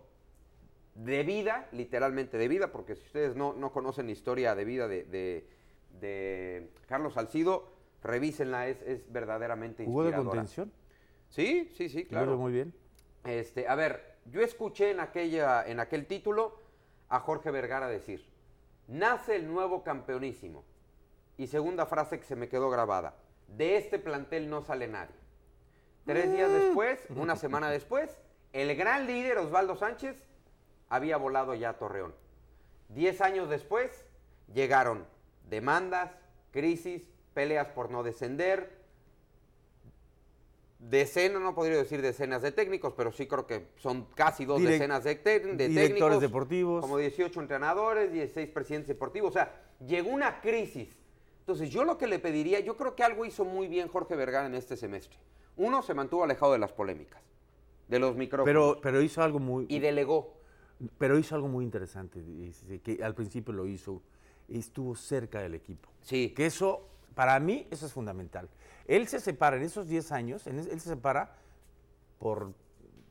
de 0.95 1.23
vida, 1.23 1.69
literalmente 1.73 2.39
de 2.39 2.49
vida, 2.49 2.73
porque 2.73 2.97
si 2.97 3.05
ustedes 3.05 3.37
no, 3.37 3.53
no 3.53 3.73
conocen 3.73 4.07
la 4.07 4.13
historia 4.13 4.55
de 4.55 4.65
vida 4.65 4.89
de, 4.89 5.05
de- 5.05 5.49
de 6.01 6.71
Carlos 6.89 7.15
Salcido, 7.15 7.69
revísenla, 8.03 8.69
es, 8.69 8.81
es 8.83 9.11
verdaderamente 9.13 9.85
¿Jugó 9.85 10.03
de 10.03 10.09
inspiradora. 10.09 10.31
contención? 10.41 10.73
Sí, 11.29 11.71
sí, 11.77 11.89
sí, 11.89 12.05
Claro. 12.05 12.27
claro. 12.27 12.39
muy 12.39 12.53
bien. 12.53 12.75
Este, 13.25 13.69
a 13.69 13.75
ver, 13.75 14.17
yo 14.27 14.41
escuché 14.41 14.91
en, 14.91 15.01
aquella, 15.01 15.67
en 15.67 15.81
aquel 15.81 16.07
título 16.07 16.57
a 17.09 17.21
Jorge 17.21 17.51
Vergara 17.51 17.89
decir, 17.89 18.25
nace 18.87 19.37
el 19.37 19.47
nuevo 19.47 19.83
campeonísimo. 19.83 20.65
Y 21.37 21.47
segunda 21.47 21.87
frase 21.87 22.19
que 22.19 22.27
se 22.27 22.37
me 22.37 22.49
quedó 22.49 22.69
grabada, 22.69 23.15
de 23.47 23.77
este 23.77 23.99
plantel 23.99 24.51
no 24.51 24.63
sale 24.63 24.89
nadie. 24.89 25.15
Tres 26.05 26.33
días 26.33 26.51
después, 26.51 27.07
una 27.15 27.37
semana 27.37 27.71
después, 27.71 28.19
el 28.53 28.75
gran 28.77 29.07
líder 29.07 29.39
Osvaldo 29.39 29.77
Sánchez 29.77 30.27
había 30.89 31.17
volado 31.17 31.55
ya 31.55 31.71
a 31.71 31.79
Torreón. 31.79 32.15
Diez 32.89 33.21
años 33.21 33.49
después, 33.49 34.07
llegaron 34.53 35.07
demandas, 35.49 36.11
crisis, 36.51 37.09
peleas 37.35 37.69
por 37.69 37.91
no 37.91 38.03
descender, 38.03 38.78
decenas, 40.79 41.43
no 41.43 41.55
podría 41.55 41.77
decir 41.77 42.01
decenas 42.03 42.43
de 42.43 42.53
técnicos, 42.53 42.95
pero 42.97 43.11
sí 43.13 43.27
creo 43.27 43.47
que 43.47 43.69
son 43.77 44.07
casi 44.15 44.45
dos 44.45 44.61
Direc- 44.61 44.69
decenas 44.69 45.05
de, 45.05 45.15
de 45.17 45.41
directores 45.69 45.89
técnicos. 45.89 46.21
deportivos. 46.21 46.81
Como 46.81 46.99
18 46.99 47.41
entrenadores, 47.41 48.13
16 48.13 48.49
presidentes 48.51 48.89
deportivos. 48.89 49.31
O 49.31 49.33
sea, 49.33 49.61
llegó 49.87 50.11
una 50.11 50.41
crisis. 50.41 50.89
Entonces, 51.41 51.71
yo 51.71 51.85
lo 51.85 51.97
que 51.99 52.07
le 52.07 52.19
pediría, 52.19 52.61
yo 52.61 52.77
creo 52.77 52.95
que 52.95 53.03
algo 53.03 53.25
hizo 53.25 53.45
muy 53.45 53.69
bien 53.69 53.89
Jorge 53.89 54.15
Vergara 54.17 54.47
en 54.47 54.55
este 54.55 54.77
semestre. 54.77 55.19
Uno, 55.57 55.83
se 55.83 55.95
mantuvo 55.95 56.23
alejado 56.25 56.53
de 56.53 56.59
las 56.59 56.73
polémicas, 56.73 57.21
de 57.89 57.99
los 57.99 58.15
micrófonos. 58.15 58.47
Pero, 58.47 58.79
pero 58.81 59.03
hizo 59.03 59.23
algo 59.23 59.39
muy... 59.41 59.67
y 59.69 59.79
delegó. 59.81 60.35
Pero 60.99 61.19
hizo 61.19 61.35
algo 61.35 61.49
muy 61.49 61.65
interesante, 61.65 62.21
que 62.85 63.03
al 63.03 63.15
principio 63.15 63.53
lo 63.53 63.67
hizo, 63.67 64.01
estuvo 64.49 64.95
cerca 64.95 65.41
del 65.41 65.55
equipo. 65.57 65.89
Sí. 66.03 66.33
Que 66.37 66.47
eso, 66.47 66.88
para 67.19 67.41
mí, 67.41 67.67
eso 67.73 67.85
es 67.85 67.93
fundamental. 67.93 68.49
Él 68.87 69.09
se 69.09 69.19
separa 69.19 69.57
en 69.57 69.65
esos 69.65 69.89
10 69.89 70.13
años, 70.13 70.47
en 70.47 70.61
él 70.61 70.81
se 70.81 70.89
separa 70.91 71.35
por 72.21 72.53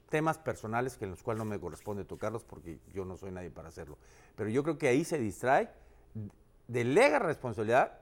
temas 0.09 0.37
personales 0.37 0.95
que 0.95 1.03
en 1.03 1.11
los 1.11 1.21
cuales 1.21 1.39
no 1.39 1.43
me 1.43 1.59
corresponde 1.59 2.05
tocarlos 2.05 2.45
porque 2.45 2.79
yo 2.93 3.03
no 3.03 3.17
soy 3.17 3.31
nadie 3.31 3.49
para 3.51 3.67
hacerlo. 3.67 3.97
Pero 4.37 4.49
yo 4.49 4.63
creo 4.63 4.77
que 4.77 4.87
ahí 4.87 5.03
se 5.03 5.17
distrae, 5.19 5.67
delega 6.69 7.19
responsabilidad 7.19 7.99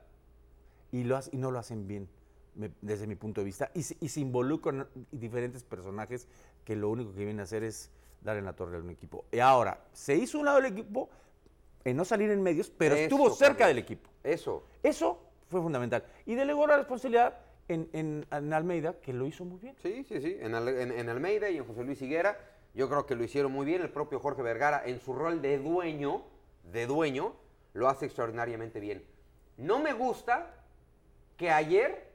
y, 0.92 1.06
lo 1.06 1.18
hace- 1.18 1.32
y 1.34 1.38
no 1.38 1.50
lo 1.50 1.58
hacen 1.58 1.88
bien, 1.88 2.08
me- 2.54 2.70
desde 2.82 3.08
mi 3.08 3.16
punto 3.16 3.42
de 3.42 3.46
vista, 3.46 3.72
y, 3.74 3.82
se- 3.82 3.98
y 4.00 4.10
se 4.10 4.20
involucran 4.20 4.88
diferentes 5.12 5.64
personajes 5.64 6.28
que 6.66 6.76
lo 6.76 6.90
único 6.92 7.14
que 7.14 7.18
vienen 7.18 7.40
a 7.40 7.44
hacer 7.46 7.64
es 7.64 7.90
dar 8.22 8.38
en 8.38 8.46
la 8.46 8.54
torre 8.54 8.78
a 8.78 8.80
un 8.80 8.92
equipo. 8.92 9.26
Y 9.32 9.40
ahora, 9.40 9.80
se 9.92 10.16
hizo 10.16 10.38
un 10.38 10.46
lado 10.46 10.58
del 10.62 10.72
equipo 10.72 11.10
en 11.84 11.98
no 11.98 12.06
salir 12.06 12.30
en 12.30 12.44
medios, 12.44 12.70
pero 12.70 12.94
Eso, 12.94 13.04
estuvo 13.06 13.30
cerca 13.32 13.58
Carlos. 13.58 13.68
del 13.70 13.78
equipo. 13.80 14.10
Eso. 14.24 14.66
Eso 14.84 15.20
fue 15.50 15.62
fundamental. 15.62 16.04
Y 16.26 16.36
delegó 16.36 16.68
la 16.68 16.78
responsabilidad 16.78 17.38
en, 17.68 17.90
en- 17.94 18.26
en 18.32 18.54
Almeida, 18.54 18.94
que 19.02 19.14
lo 19.14 19.26
hizo 19.26 19.46
muy 19.46 19.60
bien. 19.60 19.76
Sí, 19.82 20.04
sí, 20.04 20.22
sí. 20.22 20.38
En, 20.40 20.54
en 20.56 21.10
Almeida 21.10 21.50
y 21.50 21.58
en 21.58 21.66
José 21.66 21.84
Luis 21.84 22.02
Higuera, 22.02 22.38
yo 22.74 22.90
creo 22.90 23.06
que 23.06 23.16
lo 23.16 23.24
hicieron 23.24 23.52
muy 23.52 23.66
bien. 23.66 23.82
El 23.82 23.90
propio 23.90 24.20
Jorge 24.20 24.42
Vergara, 24.42 24.84
en 24.86 25.00
su 25.00 25.14
rol 25.14 25.42
de 25.42 25.58
dueño, 25.58 26.24
de 26.72 26.86
dueño, 26.88 27.34
lo 27.74 27.88
hace 27.90 28.06
extraordinariamente 28.06 28.80
bien. 28.80 29.04
No 29.58 29.80
me 29.80 29.94
gusta 29.94 30.54
que 31.38 31.50
ayer 31.52 32.12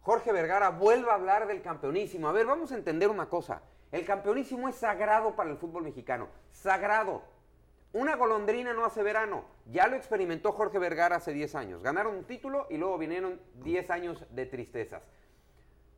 Jorge 0.00 0.32
Vergara 0.32 0.70
vuelva 0.70 1.12
a 1.12 1.14
hablar 1.16 1.46
del 1.46 1.62
campeonísimo. 1.62 2.28
A 2.28 2.32
ver, 2.32 2.46
vamos 2.46 2.72
a 2.72 2.76
entender 2.76 3.08
una 3.08 3.28
cosa. 3.28 3.62
El 3.92 4.04
campeonísimo 4.04 4.68
es 4.68 4.76
sagrado 4.76 5.34
para 5.34 5.50
el 5.50 5.56
fútbol 5.56 5.82
mexicano. 5.82 6.28
Sagrado. 6.52 7.22
Una 7.92 8.14
golondrina 8.16 8.72
no 8.72 8.84
hace 8.84 9.02
verano. 9.02 9.44
Ya 9.66 9.88
lo 9.88 9.96
experimentó 9.96 10.52
Jorge 10.52 10.78
Vergara 10.78 11.16
hace 11.16 11.32
10 11.32 11.54
años. 11.56 11.82
Ganaron 11.82 12.14
un 12.14 12.24
título 12.24 12.66
y 12.70 12.76
luego 12.76 12.96
vinieron 12.98 13.40
10 13.64 13.90
años 13.90 14.24
de 14.30 14.46
tristezas. 14.46 15.02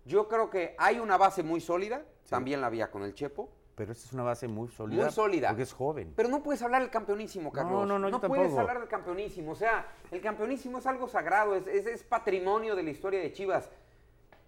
Yo 0.05 0.27
creo 0.29 0.49
que 0.51 0.75
hay 0.79 0.99
una 1.01 1.17
base 1.19 1.43
muy 1.43 1.61
sólida. 1.61 2.03
También 2.31 2.61
la 2.63 2.69
había 2.69 2.91
con 2.91 3.03
el 3.03 3.15
Chepo. 3.15 3.51
Pero 3.75 3.93
esta 3.93 4.07
es 4.07 4.13
una 4.13 4.23
base 4.23 4.49
muy 4.49 4.69
sólida. 4.69 5.03
Muy 5.03 5.13
sólida. 5.13 5.49
Porque 5.49 5.63
es 5.63 5.73
joven. 5.73 6.13
Pero 6.17 6.29
no 6.29 6.43
puedes 6.43 6.63
hablar 6.63 6.81
del 6.83 6.91
campeonísimo, 6.91 7.53
Carlos. 7.53 7.73
No, 7.73 7.87
no, 7.87 7.99
no, 7.99 8.11
No 8.11 8.21
yo 8.23 8.29
puedes 8.29 8.45
tampoco. 8.45 8.61
hablar 8.61 8.81
del 8.81 8.89
campeonísimo. 8.89 9.53
O 9.53 9.55
sea, 9.55 9.87
el 10.11 10.21
campeonísimo 10.23 10.79
es 10.79 10.87
algo 10.87 11.09
sagrado, 11.09 11.55
es, 11.55 11.67
es- 11.67 11.87
es 11.87 12.03
patrimonio 12.05 12.75
de 12.75 12.83
la 12.85 12.91
historia 12.91 13.21
de 13.21 13.33
Chivas. 13.33 13.71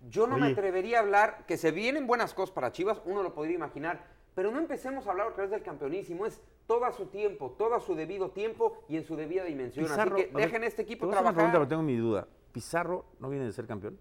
Yo 0.08 0.26
no 0.26 0.36
me 0.36 0.48
atrevería 0.48 0.98
a 0.98 1.00
hablar 1.00 1.44
que 1.46 1.56
se 1.56 1.70
vienen 1.70 2.06
buenas 2.06 2.34
cosas 2.34 2.54
para 2.54 2.72
Chivas, 2.72 3.00
uno 3.06 3.22
lo 3.22 3.32
podría 3.32 3.54
imaginar, 3.54 4.04
pero 4.34 4.50
no 4.50 4.58
empecemos 4.58 5.06
a 5.06 5.12
hablar 5.12 5.28
otra 5.28 5.42
vez 5.44 5.50
del 5.50 5.62
campeonísimo. 5.62 6.26
Es 6.26 6.42
todo 6.66 6.84
a 6.84 6.92
su 6.92 7.06
tiempo, 7.06 7.54
todo 7.58 7.74
a 7.74 7.80
su 7.80 7.94
debido 7.94 8.30
tiempo 8.30 8.84
y 8.88 8.96
en 8.96 9.04
su 9.04 9.16
debida 9.16 9.44
dimensión. 9.44 9.84
Pizarro, 9.86 10.16
Así 10.16 10.26
que 10.26 10.32
dejen 10.38 10.64
este 10.64 10.82
equipo 10.82 11.06
una 11.06 11.16
pregunta, 11.16 11.34
pero 11.36 11.48
trabajar. 11.50 11.68
tengo 11.68 11.82
mi 11.82 11.96
duda. 11.96 12.26
¿Pizarro 12.52 13.04
no 13.18 13.28
viene 13.28 13.44
de 13.46 13.52
ser 13.52 13.66
campeón? 13.66 13.98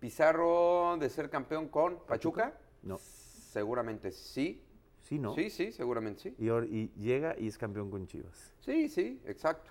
Pizarro 0.00 0.96
de 0.98 1.08
ser 1.08 1.30
campeón 1.30 1.68
con 1.68 1.98
Pachuca. 2.06 2.58
No. 2.82 2.98
Seguramente 2.98 4.10
sí. 4.10 4.64
Sí, 5.00 5.18
¿no? 5.18 5.34
Sí, 5.34 5.50
sí, 5.50 5.72
seguramente 5.72 6.20
sí. 6.22 6.34
Y, 6.38 6.48
y 6.50 6.92
llega 6.96 7.36
y 7.38 7.46
es 7.48 7.58
campeón 7.58 7.90
con 7.90 8.06
Chivas. 8.06 8.54
Sí, 8.60 8.88
sí, 8.88 9.20
exacto. 9.26 9.70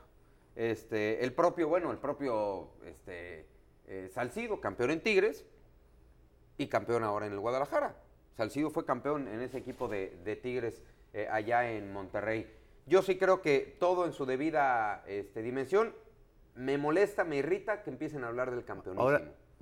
Este, 0.55 1.23
el 1.23 1.33
propio, 1.33 1.67
bueno, 1.67 1.91
el 1.91 1.97
propio 1.97 2.69
este, 2.85 3.45
eh, 3.87 4.09
Salcido, 4.13 4.59
campeón 4.59 4.91
en 4.91 5.01
Tigres 5.01 5.45
y 6.57 6.67
campeón 6.67 7.03
ahora 7.03 7.25
en 7.27 7.33
el 7.33 7.39
Guadalajara. 7.39 7.95
Salcido 8.35 8.69
fue 8.69 8.85
campeón 8.85 9.27
en 9.27 9.41
ese 9.41 9.57
equipo 9.57 9.87
de, 9.87 10.17
de 10.23 10.35
Tigres 10.35 10.81
eh, 11.13 11.27
allá 11.29 11.69
en 11.71 11.91
Monterrey. 11.93 12.47
Yo 12.85 13.01
sí 13.01 13.17
creo 13.17 13.41
que 13.41 13.75
todo 13.79 14.05
en 14.05 14.13
su 14.13 14.25
debida 14.25 15.03
este, 15.07 15.41
dimensión 15.41 15.93
me 16.55 16.77
molesta, 16.77 17.23
me 17.23 17.37
irrita 17.37 17.83
que 17.83 17.89
empiecen 17.89 18.23
a 18.23 18.27
hablar 18.27 18.51
del 18.51 18.65
campeonismo. 18.65 19.03
Ahora, 19.03 19.21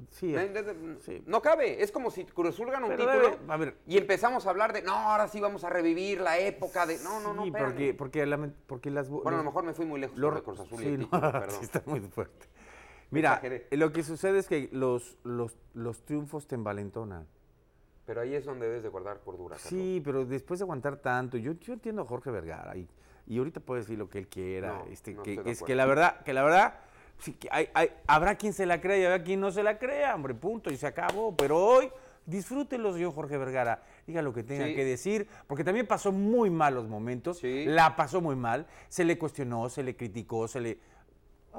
sí, 0.10 0.34
eh, 0.34 0.48
de- 0.50 0.98
sí. 1.02 1.22
No 1.28 1.42
cabe, 1.42 1.84
es 1.84 1.92
como 1.92 2.10
si 2.12 2.26
Cruz 2.26 2.50
Azul 2.50 2.72
gana 2.72 2.86
un 2.88 2.96
Pero 2.96 3.06
título 3.12 3.30
debe- 3.38 3.52
a 3.54 3.58
ver. 3.58 3.76
y 3.86 3.98
empezamos 3.98 4.48
a 4.48 4.50
hablar 4.50 4.74
de, 4.74 4.82
no, 4.82 4.94
ahora 4.94 5.28
sí 5.28 5.40
vamos 5.40 5.64
a 5.64 5.70
revivir 5.70 6.22
la 6.22 6.40
época 6.40 6.86
de... 6.86 6.98
No, 7.00 7.20
no, 7.20 7.34
no, 7.34 7.44
Sí, 7.44 7.52
porque, 7.52 7.94
porque, 7.94 8.26
la- 8.26 8.50
porque 8.66 8.90
las... 8.90 9.10
Bueno, 9.10 9.30
a 9.32 9.38
lo 9.38 9.44
mejor 9.44 9.64
me 9.66 9.74
fui 9.74 9.86
muy 9.86 10.00
lejos 10.00 10.18
Los- 10.18 10.30
sobre 10.32 10.44
Cruz 10.44 10.60
Azul 10.62 10.82
y 10.82 10.86
sí, 10.86 10.98
no, 10.98 11.10
perdón. 11.32 11.60
está 11.62 11.84
muy 11.86 12.00
fuerte. 12.02 12.48
Mira, 13.12 13.42
lo 13.72 13.92
que 13.92 14.04
sucede 14.04 14.38
es 14.40 14.48
que 14.48 14.70
los, 14.72 15.18
los, 15.24 15.58
los 15.74 16.04
triunfos 16.06 16.48
te 16.48 16.56
envalentonan. 16.56 17.28
Pero 18.10 18.22
ahí 18.22 18.34
es 18.34 18.44
donde 18.44 18.66
debes 18.66 18.82
de 18.82 18.90
guardar 18.90 19.20
cordura. 19.24 19.60
Sí, 19.60 20.02
pero 20.04 20.26
después 20.26 20.60
de 20.60 20.64
aguantar 20.64 20.96
tanto, 20.98 21.38
yo, 21.38 21.52
yo 21.60 21.74
entiendo 21.74 22.02
a 22.02 22.06
Jorge 22.06 22.32
Vergara 22.32 22.76
y, 22.76 22.90
y 23.28 23.38
ahorita 23.38 23.60
puede 23.60 23.82
decir 23.82 24.00
lo 24.00 24.10
que 24.10 24.18
él 24.18 24.28
quiera, 24.28 24.80
No, 24.80 24.86
este, 24.92 25.14
no 25.14 25.22
que, 25.22 25.40
es 25.46 25.62
que 25.62 25.76
la 25.76 25.86
verdad, 25.86 26.22
que 26.24 26.34
la 26.34 26.42
verdad, 26.42 26.74
sí, 27.20 27.34
que 27.34 27.48
hay, 27.52 27.70
hay- 27.76 27.92
habrá 28.08 28.34
quien 28.34 28.54
se 28.54 28.66
la 28.66 28.82
crea 28.82 28.98
y 28.98 29.06
habrá 29.06 29.24
quien 29.24 29.40
no 29.40 29.52
se 29.52 29.62
la 29.62 29.78
crea, 29.78 30.16
hombre, 30.16 30.34
punto, 30.34 30.72
y 30.72 30.78
se 30.78 30.88
acabó. 30.88 31.36
Pero 31.38 31.64
hoy, 31.64 31.92
disfrútenlo, 32.26 32.94
señor 32.94 33.14
Jorge 33.14 33.38
Vergara, 33.38 33.84
diga 34.08 34.24
lo 34.24 34.34
que 34.34 34.42
tenga 34.42 34.66
Sí. 34.66 34.74
que 34.74 34.86
decir, 34.86 35.28
porque 35.46 35.64
también 35.64 35.86
pasó 35.86 36.12
muy 36.12 36.50
malos 36.50 36.88
momentos, 36.88 37.38
Sí. 37.38 37.66
la 37.68 37.96
pasó 37.96 38.22
muy 38.22 38.36
mal, 38.36 38.66
se 38.88 39.04
le 39.06 39.20
cuestionó, 39.20 39.70
se 39.70 39.84
le 39.84 39.96
criticó, 39.96 40.48
se 40.48 40.62
le... 40.62 40.80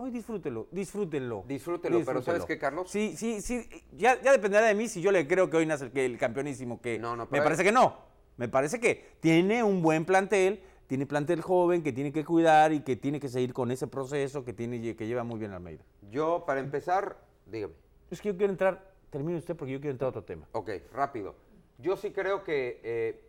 Hoy 0.03 0.11
disfrútelo, 0.11 0.67
disfrútenlo. 0.71 1.45
Disfrútelo, 1.47 2.03
pero 2.07 2.23
¿sabes 2.23 2.47
qué, 2.47 2.59
Carlos? 2.59 2.91
Sí, 2.91 3.15
sí, 3.19 3.43
sí. 3.43 3.69
Ya, 3.93 4.19
ya 4.23 4.33
dependerá 4.33 4.65
de 4.65 4.75
mí 4.75 4.89
si 4.89 5.03
yo 5.03 5.13
le 5.13 5.29
creo 5.29 5.51
que 5.51 5.59
hoy 5.59 5.67
nace 5.67 5.91
el, 5.93 5.99
el 5.99 6.17
campeonísimo. 6.17 6.81
Que 6.81 6.99
No, 6.99 7.17
no, 7.17 7.29
pero 7.29 7.43
me 7.43 7.45
parece 7.45 7.63
que 7.63 7.71
no. 7.71 7.99
Me 8.39 8.49
parece 8.49 8.81
que 8.81 9.19
tiene 9.21 9.63
un 9.63 9.83
buen 9.83 10.07
plantel, 10.07 10.63
tiene 10.87 11.05
plantel 11.05 11.43
joven 11.43 11.83
que 11.83 11.93
tiene 11.93 12.15
que 12.15 12.25
cuidar 12.25 12.73
y 12.73 12.81
que 12.81 12.97
tiene 12.97 13.21
que 13.21 13.29
seguir 13.29 13.53
con 13.53 13.71
ese 13.71 13.89
proceso 13.89 14.43
que 14.43 14.55
tiene 14.55 14.97
que 14.97 15.07
lleva 15.07 15.23
muy 15.23 15.39
bien 15.39 15.53
Almeida. 15.53 15.85
Yo, 16.11 16.45
para 16.47 16.61
empezar, 16.61 17.19
dígame. 17.45 17.75
Es 18.11 18.23
que 18.23 18.29
yo 18.29 18.39
quiero 18.39 18.53
entrar, 18.55 18.95
termine 19.11 19.37
usted 19.37 19.55
porque 19.55 19.75
yo 19.75 19.81
quiero 19.81 19.93
entrar 19.93 20.07
a 20.07 20.09
otro 20.09 20.25
tema. 20.25 20.49
Ok, 20.53 20.71
rápido. 20.95 21.35
Yo 21.77 21.99
sí 21.99 22.11
creo 22.11 22.43
que 22.43 22.81
eh, 22.85 23.21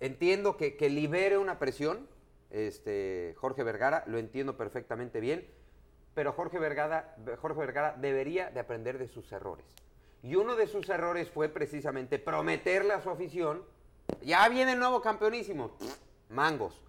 entiendo 0.00 0.56
que, 0.56 0.78
que 0.78 0.88
libere 0.88 1.36
una 1.36 1.58
presión, 1.58 2.08
este, 2.48 3.34
Jorge 3.36 3.64
Vergara, 3.64 4.04
lo 4.06 4.16
entiendo 4.16 4.56
perfectamente 4.56 5.20
bien, 5.20 5.57
pero 6.14 6.32
Jorge 6.32 6.58
Vergara, 6.58 7.16
Jorge 7.40 7.60
Vergara 7.60 7.94
debería 7.96 8.50
de 8.50 8.60
aprender 8.60 8.98
de 8.98 9.08
sus 9.08 9.30
errores. 9.32 9.66
Y 10.22 10.34
uno 10.34 10.56
de 10.56 10.66
sus 10.66 10.88
errores 10.88 11.30
fue 11.30 11.48
precisamente 11.48 12.18
prometerle 12.18 12.92
a 12.92 13.00
su 13.00 13.10
afición, 13.10 13.62
ya 14.22 14.48
viene 14.48 14.72
el 14.72 14.78
nuevo 14.78 15.00
campeonísimo, 15.00 15.76
mangos. 16.28 16.82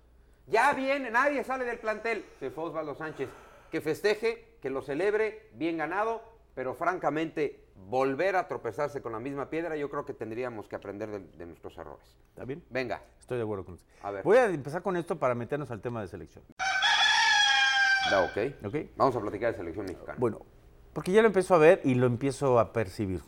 Ya 0.48 0.74
viene, 0.74 1.12
nadie 1.12 1.44
sale 1.44 1.64
del 1.64 1.78
plantel. 1.78 2.26
Se 2.40 2.50
fue 2.50 2.66
Osvaldo 2.66 2.96
Sánchez. 2.96 3.30
Que 3.72 3.82
festeje, 3.82 4.58
que 4.62 4.72
lo 4.72 4.82
celebre, 4.82 5.50
bien 5.54 5.78
ganado, 5.78 6.24
pero 6.56 6.74
francamente, 6.74 7.64
volver 7.76 8.36
a 8.36 8.48
tropezarse 8.48 9.02
con 9.02 9.12
la 9.12 9.20
misma 9.20 9.50
piedra, 9.50 9.76
yo 9.76 9.90
creo 9.90 10.06
que 10.06 10.14
tendríamos 10.14 10.68
que 10.68 10.76
aprender 10.76 11.10
de, 11.10 11.20
de 11.20 11.46
nuestros 11.46 11.78
errores. 11.78 12.18
¿Está 12.30 12.46
bien? 12.46 12.64
Venga. 12.70 13.04
Estoy 13.20 13.38
de 13.38 13.44
acuerdo 13.44 13.66
con 13.66 13.76
usted. 13.76 13.88
A 14.02 14.10
ver. 14.10 14.24
Voy 14.24 14.38
a 14.38 14.46
empezar 14.48 14.82
con 14.82 14.98
esto 14.98 15.20
para 15.20 15.36
meternos 15.36 15.70
al 15.70 15.82
tema 15.82 16.02
de 16.02 16.08
selección. 16.08 16.44
Da, 18.10 18.24
ok. 18.24 18.66
Ok. 18.66 18.76
Vamos 18.98 19.16
a 19.16 19.20
platicar 19.22 19.52
de 19.52 19.58
selección 19.58 19.86
mexicana. 19.86 20.16
Bueno, 20.18 20.40
porque 20.94 21.12
ya 21.12 21.22
lo 21.22 21.28
empiezo 21.28 21.56
a 21.56 21.58
ver 21.58 21.82
y 21.84 21.96
lo 21.96 22.08
empiezo 22.08 22.60
a 22.60 22.74
percibir. 22.74 23.22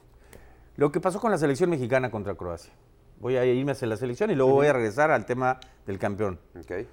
Lo 0.76 0.92
que 0.92 1.00
pasó 1.00 1.20
con 1.20 1.32
la 1.32 1.38
selección 1.38 1.70
mexicana 1.70 2.12
contra 2.12 2.36
Croacia. 2.36 2.74
Voy 3.20 3.38
a 3.38 3.46
irme 3.46 3.74
hacia 3.74 3.88
la 3.88 3.98
selección 3.98 4.32
y 4.32 4.36
luego 4.36 4.54
voy 4.54 4.68
a 4.68 4.74
regresar 4.74 5.12
al 5.12 5.26
tema 5.26 5.60
del 5.86 6.00
campeón. 6.00 6.40
Ok. 6.60 6.88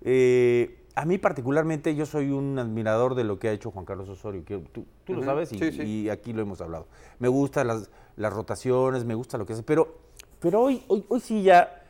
Eh, 0.00 0.84
a 0.94 1.04
mí 1.04 1.18
particularmente 1.18 1.94
yo 1.94 2.06
soy 2.06 2.30
un 2.30 2.58
admirador 2.58 3.14
de 3.14 3.24
lo 3.24 3.38
que 3.38 3.48
ha 3.48 3.52
hecho 3.52 3.70
Juan 3.70 3.84
Carlos 3.84 4.08
Osorio, 4.08 4.44
que 4.44 4.58
tú, 4.58 4.86
tú 5.04 5.14
lo 5.14 5.24
sabes 5.24 5.52
y, 5.52 5.58
sí, 5.58 5.72
sí. 5.72 5.82
y 5.82 6.08
aquí 6.08 6.32
lo 6.32 6.42
hemos 6.42 6.60
hablado. 6.60 6.86
Me 7.18 7.28
gustan 7.28 7.66
las, 7.66 7.90
las 8.16 8.32
rotaciones, 8.32 9.04
me 9.04 9.14
gusta 9.14 9.36
lo 9.36 9.44
que 9.44 9.54
hace, 9.54 9.62
pero, 9.62 9.98
pero 10.40 10.62
hoy, 10.62 10.82
hoy, 10.88 11.04
hoy 11.08 11.20
sí 11.20 11.42
ya, 11.42 11.82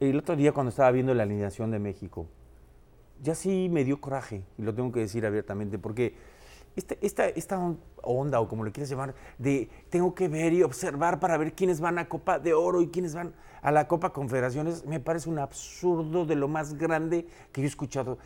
el 0.00 0.18
otro 0.18 0.36
día 0.36 0.52
cuando 0.52 0.70
estaba 0.70 0.90
viendo 0.90 1.14
la 1.14 1.22
alineación 1.22 1.70
de 1.70 1.78
México, 1.78 2.26
ya 3.22 3.34
sí 3.34 3.68
me 3.70 3.84
dio 3.84 4.00
coraje, 4.00 4.44
y 4.58 4.62
lo 4.62 4.74
tengo 4.74 4.92
que 4.92 5.00
decir 5.00 5.24
abiertamente, 5.24 5.78
porque 5.78 6.14
esta, 6.74 6.96
esta, 7.00 7.28
esta 7.28 7.58
on- 7.58 7.78
onda, 8.02 8.40
o 8.40 8.48
como 8.48 8.64
le 8.64 8.72
quieras 8.72 8.90
llamar, 8.90 9.14
de 9.38 9.68
tengo 9.90 10.14
que 10.14 10.28
ver 10.28 10.52
y 10.52 10.62
observar 10.62 11.20
para 11.20 11.36
ver 11.36 11.54
quiénes 11.54 11.80
van 11.80 11.98
a 11.98 12.08
Copa 12.08 12.38
de 12.38 12.54
Oro 12.54 12.80
y 12.80 12.88
quiénes 12.88 13.14
van 13.14 13.34
a 13.62 13.70
la 13.70 13.86
Copa 13.86 14.12
Confederaciones, 14.12 14.84
me 14.86 14.98
parece 14.98 15.28
un 15.28 15.38
absurdo 15.38 16.26
de 16.26 16.34
lo 16.34 16.48
más 16.48 16.74
grande 16.74 17.26
que 17.52 17.60
yo 17.60 17.66
he 17.66 17.68
escuchado. 17.68 18.18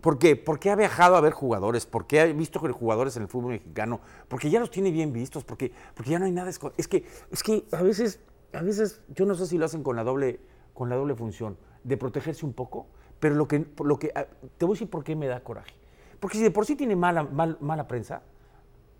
¿Por 0.00 0.18
qué? 0.18 0.34
Porque 0.34 0.70
ha 0.70 0.76
viajado 0.76 1.14
a 1.16 1.20
ver 1.20 1.32
jugadores, 1.34 1.84
porque 1.84 2.20
ha 2.20 2.24
visto 2.24 2.58
jugadores 2.58 3.16
en 3.16 3.22
el 3.24 3.28
fútbol 3.28 3.52
mexicano, 3.52 4.00
porque 4.28 4.48
ya 4.48 4.58
los 4.58 4.70
tiene 4.70 4.90
bien 4.90 5.12
vistos, 5.12 5.44
porque, 5.44 5.72
porque 5.94 6.10
ya 6.10 6.18
no 6.18 6.24
hay 6.24 6.32
nada. 6.32 6.48
Es 6.48 6.58
que, 6.88 7.04
es 7.30 7.42
que 7.42 7.66
a 7.70 7.82
veces, 7.82 8.18
a 8.54 8.62
veces, 8.62 9.02
yo 9.14 9.26
no 9.26 9.34
sé 9.34 9.46
si 9.46 9.58
lo 9.58 9.66
hacen 9.66 9.82
con 9.82 9.96
la 9.96 10.02
doble, 10.02 10.40
con 10.72 10.88
la 10.88 10.96
doble 10.96 11.14
función, 11.14 11.58
de 11.84 11.98
protegerse 11.98 12.46
un 12.46 12.54
poco, 12.54 12.86
pero 13.20 13.34
lo 13.36 13.46
que, 13.46 13.66
lo 13.84 13.98
que 13.98 14.10
ah, 14.14 14.26
te 14.58 14.64
voy 14.64 14.72
a 14.72 14.76
decir 14.76 14.90
por 14.90 15.04
qué 15.04 15.14
me 15.14 15.26
da 15.26 15.40
coraje. 15.44 15.74
Porque 16.18 16.38
si 16.38 16.42
de 16.42 16.50
por 16.50 16.66
sí 16.66 16.74
tiene 16.76 16.96
mala, 16.96 17.22
mal- 17.22 17.58
mala 17.60 17.86
prensa, 17.86 18.22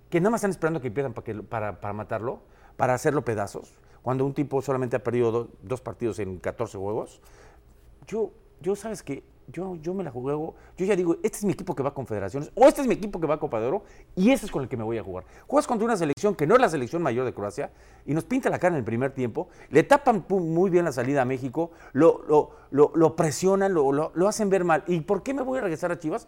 que 0.09 0.21
nada 0.21 0.31
más 0.31 0.39
están 0.41 0.51
esperando 0.53 0.81
que 0.81 0.91
pierdan 0.91 1.13
para, 1.15 1.25
que, 1.25 1.35
para, 1.43 1.81
para 1.81 1.93
matarlo, 1.93 2.41
para 2.77 2.95
hacerlo 2.95 3.25
pedazos, 3.25 3.73
cuando 4.03 4.25
un 4.25 4.33
tipo 4.35 4.63
solamente 4.63 4.97
ha 4.97 5.03
perdido 5.05 5.31
do- 5.33 5.49
dos 5.63 5.81
partidos 5.81 6.19
en 6.19 6.39
14 6.39 6.79
juegos, 6.79 7.21
yo, 8.07 8.31
yo 8.61 8.77
sabes 8.77 9.03
que 9.03 9.23
yo, 9.51 9.77
yo 9.77 9.95
me 9.95 10.03
la 10.05 10.11
juego, 10.11 10.55
yo 10.77 10.87
ya 10.87 10.97
digo, 10.97 11.17
este 11.23 11.39
es 11.39 11.45
mi 11.45 11.53
equipo 11.53 11.75
que 11.75 11.83
va 11.83 11.91
a 11.91 11.95
Confederaciones, 11.95 12.51
o 12.55 12.67
este 12.67 12.81
es 12.81 12.87
mi 12.87 12.95
equipo 12.95 13.21
que 13.21 13.27
va 13.27 13.35
a 13.35 13.39
Copa 13.41 13.61
de 13.61 13.67
Oro, 13.67 13.85
y 14.17 14.31
ese 14.31 14.47
es 14.47 14.53
con 14.53 14.63
el 14.63 14.69
que 14.69 14.77
me 14.77 14.85
voy 14.85 14.99
a 14.99 15.03
jugar. 15.03 15.25
Juegas 15.47 15.67
contra 15.67 15.85
una 15.85 15.97
selección 15.97 16.35
que 16.35 16.47
no 16.47 16.55
es 16.55 16.61
la 16.61 16.69
selección 16.69 17.03
mayor 17.03 17.25
de 17.25 17.35
Croacia, 17.35 17.71
y 18.07 18.15
nos 18.15 18.25
pinta 18.25 18.51
la 18.51 18.59
cara 18.59 18.75
en 18.75 18.79
el 18.79 18.85
primer 18.85 19.13
tiempo, 19.13 19.49
le 19.71 19.83
tapan 19.83 20.25
muy 20.29 20.71
bien 20.71 20.85
la 20.85 20.93
salida 20.93 21.23
a 21.23 21.25
México, 21.25 21.71
lo, 21.93 22.23
lo, 22.29 22.51
lo- 22.71 22.93
lo 22.95 23.17
presionan, 23.17 23.75
lo, 23.75 23.93
lo- 23.93 24.13
lo 24.15 24.29
hacen 24.29 24.49
ver 24.51 24.65
mal. 24.65 24.85
¿Y 24.87 25.01
por 25.01 25.23
qué 25.23 25.35
me 25.35 25.43
voy 25.43 25.59
a 25.59 25.63
regresar 25.63 25.93
a 25.93 25.99
Chivas? 25.99 26.27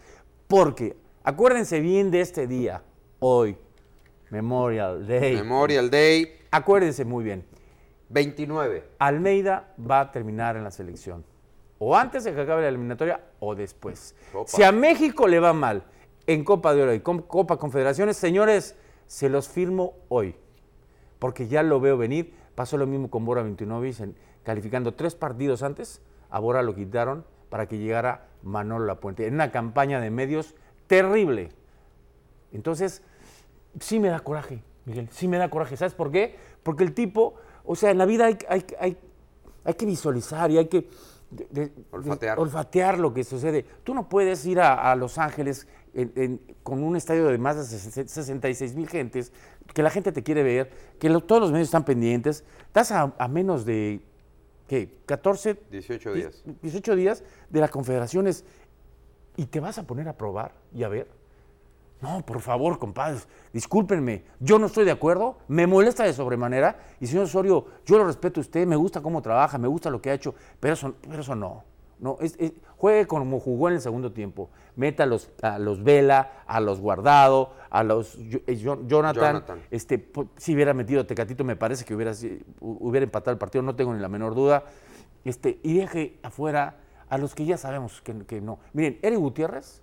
Porque, 0.49 0.97
acuérdense 1.25 1.81
bien 1.81 2.11
de 2.11 2.21
este 2.21 2.47
día, 2.47 2.83
hoy, 3.21 3.57
Memorial 4.31 5.07
Day. 5.07 5.37
Memorial 5.37 5.91
Day 5.91 6.39
Acuérdense 6.51 7.05
muy 7.05 7.25
bien. 7.25 7.45
29. 8.11 8.85
Almeida 8.99 9.73
va 9.79 10.01
a 10.01 10.13
terminar 10.13 10.57
en 10.57 10.65
la 10.65 10.71
selección. 10.71 11.25
O 11.85 11.97
antes 11.97 12.23
de 12.23 12.33
que 12.33 12.43
acabe 12.43 12.63
la 12.63 12.69
eliminatoria 12.69 13.21
o 13.41 13.57
después. 13.57 14.15
Si 14.47 14.63
a 14.63 14.71
México 14.71 15.27
le 15.27 15.41
va 15.41 15.53
mal 15.53 15.83
en 16.29 16.45
Copa 16.45 16.75
de 16.75 16.83
Oro 16.85 16.95
y 16.95 17.01
Copa 17.01 17.57
Confederaciones, 17.57 18.17
señores, 18.17 18.77
se 19.09 19.29
los 19.29 19.49
firmo 19.49 19.95
hoy. 20.09 20.37
Porque 21.19 21.49
ya 21.49 21.65
lo 21.65 21.81
veo 21.81 21.99
venir. 21.99 22.35
Pasó 22.55 22.77
lo 22.77 22.87
mismo 22.87 23.11
con 23.11 23.25
Bora 23.25 23.43
29, 23.43 24.15
calificando 24.45 24.95
tres 24.95 25.17
partidos 25.17 25.65
antes. 25.65 26.01
A 26.31 26.39
Bora 26.39 26.63
lo 26.63 26.73
quitaron 26.77 27.25
para 27.51 27.67
que 27.67 27.79
llegara 27.79 28.29
Manolo 28.45 28.87
Lapuente, 28.87 29.27
en 29.27 29.35
una 29.35 29.51
campaña 29.51 29.99
de 29.99 30.11
medios 30.11 30.55
terrible. 30.87 31.49
Entonces, 32.53 33.03
sí 33.81 33.99
me 33.99 34.07
da 34.07 34.21
coraje, 34.21 34.63
Miguel, 34.85 35.09
sí 35.11 35.27
me 35.27 35.37
da 35.37 35.51
coraje. 35.51 35.77
¿Sabes 35.77 35.95
por 35.95 36.13
qué? 36.13 36.37
Porque 36.63 36.85
el 36.85 36.95
tipo, 36.95 37.35
o 37.65 37.75
sea, 37.75 37.91
en 37.91 37.99
la 37.99 38.07
vida 38.07 38.27
hay, 38.27 38.39
hay, 38.49 38.65
hay, 38.79 38.97
hay 39.65 39.75
que 39.75 39.85
visualizar 39.85 40.49
y 40.53 40.59
hay 40.59 40.67
que 40.67 40.89
olfatear. 41.91 42.99
lo 42.99 43.13
que 43.13 43.25
sucede. 43.25 43.65
Tú 43.85 43.95
no 43.95 44.09
puedes 44.09 44.45
ir 44.47 44.61
a, 44.61 44.95
Los 44.97 45.19
Ángeles 45.19 45.67
con 46.63 46.83
un 46.83 46.97
estadio 46.97 47.27
de 47.27 47.39
más 47.39 47.57
de 47.57 47.79
66 48.07 48.75
mil 48.75 48.89
gentes, 48.89 49.33
que 49.75 49.83
la 49.83 49.91
gente 49.91 50.13
te 50.13 50.23
quiere 50.23 50.43
ver, 50.43 50.71
que 50.99 51.09
todos 51.21 51.41
los 51.41 51.53
medios 51.53 51.69
están 51.69 51.85
pendientes. 51.85 52.45
Estás 52.67 52.93
a, 52.93 53.29
menos 53.29 53.65
de, 53.65 54.01
¿qué? 54.69 54.99
14... 55.07 55.59
18 55.71 56.15
días. 56.15 56.43
18 56.63 56.97
días 56.97 57.25
de 57.51 57.61
las 57.61 57.71
confederaciones 57.71 58.45
y 59.37 59.47
te 59.47 59.61
vas 59.61 59.79
a 59.79 59.87
poner 59.87 60.09
a 60.09 60.17
probar 60.17 60.55
y 60.75 60.83
a 60.83 60.89
ver. 60.89 61.22
No, 62.03 62.27
por 62.27 62.41
favor, 62.41 62.81
compadres, 62.81 63.29
discúlpenme, 63.53 64.25
yo 64.41 64.59
no 64.59 64.67
estoy 64.67 64.85
de 64.85 64.91
acuerdo, 64.91 65.37
me 65.47 65.69
molesta 65.69 66.03
de 66.03 66.13
sobremanera 66.13 66.77
y 66.99 67.07
señor 67.07 67.27
Osorio, 67.27 67.67
yo 67.87 67.97
lo 67.97 68.05
respeto 68.05 68.41
a 68.41 68.43
usted, 68.43 68.67
me 68.67 68.75
gusta 68.75 69.01
cómo 69.01 69.23
trabaja, 69.23 69.57
me 69.57 69.69
gusta 69.69 69.89
lo 69.89 70.03
que 70.03 70.11
ha 70.11 70.15
hecho, 70.15 70.35
pero 70.59 70.75
eso, 70.75 70.97
pero 71.09 71.23
eso 71.23 71.37
no. 71.37 71.63
no 72.01 72.19
juegue 72.77 73.07
como 73.07 73.39
jugó 73.39 73.69
en 73.69 73.75
el 73.75 73.81
segundo 73.81 74.13
tiempo, 74.13 74.51
meta 74.75 75.05
a 75.05 75.07
los, 75.07 75.31
a 75.43 75.61
los 75.61 75.85
Vela, 75.85 76.43
a 76.45 76.59
los 76.59 76.81
Guardado, 76.81 77.53
a 77.71 77.85
los 77.85 78.19
eh, 78.19 78.57
Jonathan, 78.57 79.45
Este, 79.71 80.11
si 80.39 80.55
hubiera 80.57 80.75
metido 80.75 81.07
Tecatito 81.07 81.45
me 81.45 81.55
parece 81.55 81.85
que 81.85 81.95
hubiera, 81.95 82.11
hubiera 82.59 83.05
empatado 83.05 83.31
el 83.31 83.39
partido, 83.39 83.63
no 83.63 83.77
tengo 83.77 83.95
ni 83.95 84.01
la 84.01 84.09
menor 84.09 84.35
duda, 84.35 84.65
este, 85.25 85.61
y 85.63 85.75
deje 85.75 86.19
afuera 86.25 86.79
a 87.09 87.17
los 87.17 87.37
que 87.37 87.45
ya 87.45 87.57
sabemos 87.57 88.01
que, 88.01 88.27
que 88.27 88.41
no. 88.41 88.59
Miren, 88.73 88.99
Eric 89.03 89.21
Gutiérrez, 89.21 89.83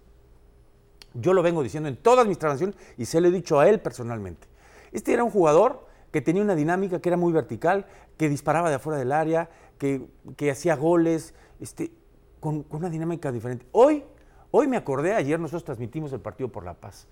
yo 1.13 1.33
lo 1.33 1.41
vengo 1.41 1.63
diciendo 1.63 1.89
en 1.89 1.97
todas 1.97 2.27
mis 2.27 2.37
transacciones 2.37 2.75
y 2.97 3.05
se 3.05 3.21
lo 3.21 3.27
he 3.27 3.31
dicho 3.31 3.59
a 3.59 3.67
él 3.67 3.79
personalmente. 3.79 4.47
Este 4.91 5.13
era 5.13 5.23
un 5.23 5.31
jugador 5.31 5.87
que 6.11 6.21
tenía 6.21 6.41
una 6.41 6.55
dinámica 6.55 6.99
que 6.99 7.09
era 7.09 7.17
muy 7.17 7.31
vertical, 7.31 7.85
que 8.17 8.29
disparaba 8.29 8.69
de 8.69 8.75
afuera 8.75 8.97
del 8.99 9.11
área, 9.11 9.49
que, 9.77 10.51
hacía 10.51 10.75
goles, 10.75 11.33
este, 11.59 11.91
con, 12.39 12.65
una 12.69 12.89
dinámica 12.89 13.31
diferente. 13.31 13.65
Hoy, 13.71 14.03
hoy 14.51 14.67
me 14.67 14.77
acordé, 14.77 15.13
ayer 15.13 15.39
nosotros 15.39 15.63
transmitimos 15.63 16.11
el 16.13 16.19
partido 16.19 16.49
por 16.49 16.63
la 16.63 16.73
paz, 16.73 17.07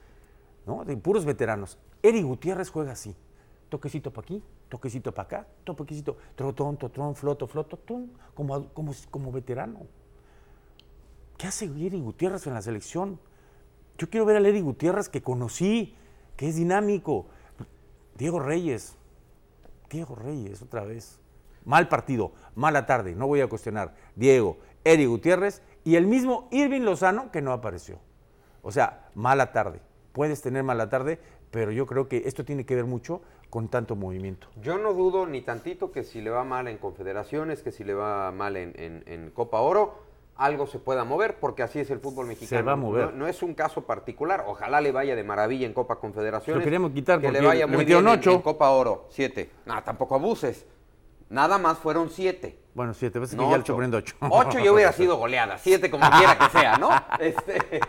¿no? 0.66 0.84
de 0.84 0.98
puros 0.98 1.26
veteranos. 1.26 1.78
Eri 2.02 2.22
Gutiérrez 2.22 2.70
juega 2.70 2.94
así. 2.94 3.16
Toquecito 3.70 4.12
para 4.12 4.26
aquí, 4.26 4.42
toquecito 4.70 5.12
para 5.12 5.26
acá, 5.26 5.48
toquecito, 5.66 6.16
trotón, 6.36 6.78
trotón, 6.78 7.16
floto, 7.16 7.48
floto, 7.48 7.78
como, 8.34 8.70
como, 8.70 8.94
como 9.12 9.32
veterano. 9.32 9.82
¿Qué 11.38 11.48
hace 11.48 11.66
Eri 11.66 12.00
Gutiérrez 12.00 12.48
en 12.48 12.54
la 12.54 12.62
selección? 12.62 13.20
Yo 13.98 14.10
quiero 14.10 14.26
ver 14.26 14.38
a 14.38 14.40
Lady 14.40 14.62
Gutiérrez 14.62 15.10
que 15.10 15.24
conocí, 15.24 15.96
que 16.36 16.48
es 16.48 16.56
dinámico. 16.56 17.26
Diego 18.16 18.40
Reyes, 18.40 18.96
Diego 19.90 20.16
Reyes, 20.16 20.62
otra 20.62 20.84
vez. 20.84 21.20
Mal 21.66 21.88
partido, 21.88 22.32
mala 22.56 22.86
tarde, 22.86 23.16
no 23.16 23.28
voy 23.28 23.42
a 23.42 23.48
cuestionar. 23.48 23.94
Diego, 24.16 24.58
Eric 24.84 25.08
Gutiérrez 25.08 25.62
y 25.84 25.96
el 25.96 26.08
mismo 26.08 26.48
Irving 26.52 26.82
Lozano 26.82 27.32
que 27.32 27.42
no 27.42 27.52
apareció. 27.52 28.00
O 28.62 28.72
sea, 28.72 29.10
mala 29.16 29.52
tarde. 29.52 29.82
Puedes 30.14 30.42
tener 30.42 30.64
mala 30.64 30.90
tarde, 30.90 31.20
pero 31.52 31.72
yo 31.72 31.86
creo 31.86 32.08
que 32.08 32.24
esto 32.26 32.46
tiene 32.46 32.66
que 32.66 32.76
ver 32.76 32.86
mucho 32.86 33.22
con 33.50 33.68
tanto 33.68 33.96
movimiento. 33.96 34.48
Yo 34.62 34.78
no 34.78 34.94
dudo 34.94 35.26
ni 35.26 35.42
tantito 35.42 35.92
que 35.92 36.04
si 36.04 36.22
le 36.22 36.30
va 36.30 36.44
mal 36.44 36.68
en 36.68 36.78
confederaciones, 36.78 37.62
que 37.62 37.72
si 37.72 37.84
le 37.84 37.94
va 37.94 38.32
mal 38.32 38.58
en 38.58 39.32
Copa 39.34 39.60
Oro, 39.62 40.07
algo 40.38 40.67
se 40.67 40.80
pueda 40.80 41.04
mover, 41.04 41.39
porque 41.39 41.63
así 41.63 41.80
es 41.80 41.89
el 41.89 42.00
fútbol 42.00 42.28
mexicano. 42.28 42.60
Se 42.60 42.65
va 42.65 42.73
a 42.73 42.76
mover. 42.76 43.13
No, 43.13 43.28
es 43.28 43.41
un 43.41 43.54
caso 43.54 43.86
particular. 43.86 44.45
Ojalá 44.47 44.82
le 44.82 44.91
vaya 44.91 45.15
de 45.15 45.23
maravilla 45.23 45.65
en 45.65 45.73
Copa 45.73 45.97
Confederaciones. 45.97 46.62
Lo 46.62 46.63
queremos 46.63 46.91
quitar 46.91 47.19
que 47.19 47.32
le 47.32 47.41
vaya 47.41 47.67
muy 47.67 47.86
bien 47.86 48.08
en, 48.08 48.41
Copa 48.41 48.69
Oro. 48.69 49.08
Siete. 49.10 49.50
No, 49.65 49.82
tampoco 49.84 50.15
abuses. 50.15 50.65
Nada 51.30 51.58
más 51.58 51.78
fueron 51.80 52.10
siete. 52.10 52.60
Bueno, 52.73 52.93
siete. 52.93 53.19
veces 53.19 53.36
que 53.36 53.41
ya 53.41 53.58
ocho. 53.58 53.73
poniendo 53.73 53.97
ocho. 53.97 54.15
Ocho 54.21 54.60
yo 54.60 54.73
hubiera 54.73 54.91
sido 54.93 55.17
goleada. 55.17 55.58
Siete 55.58 55.89
como 55.89 56.10
quiera 56.10 56.38
que 56.38 56.50
sea, 56.50 56.78
¿no? 56.78 56.89
Este, 57.19 57.82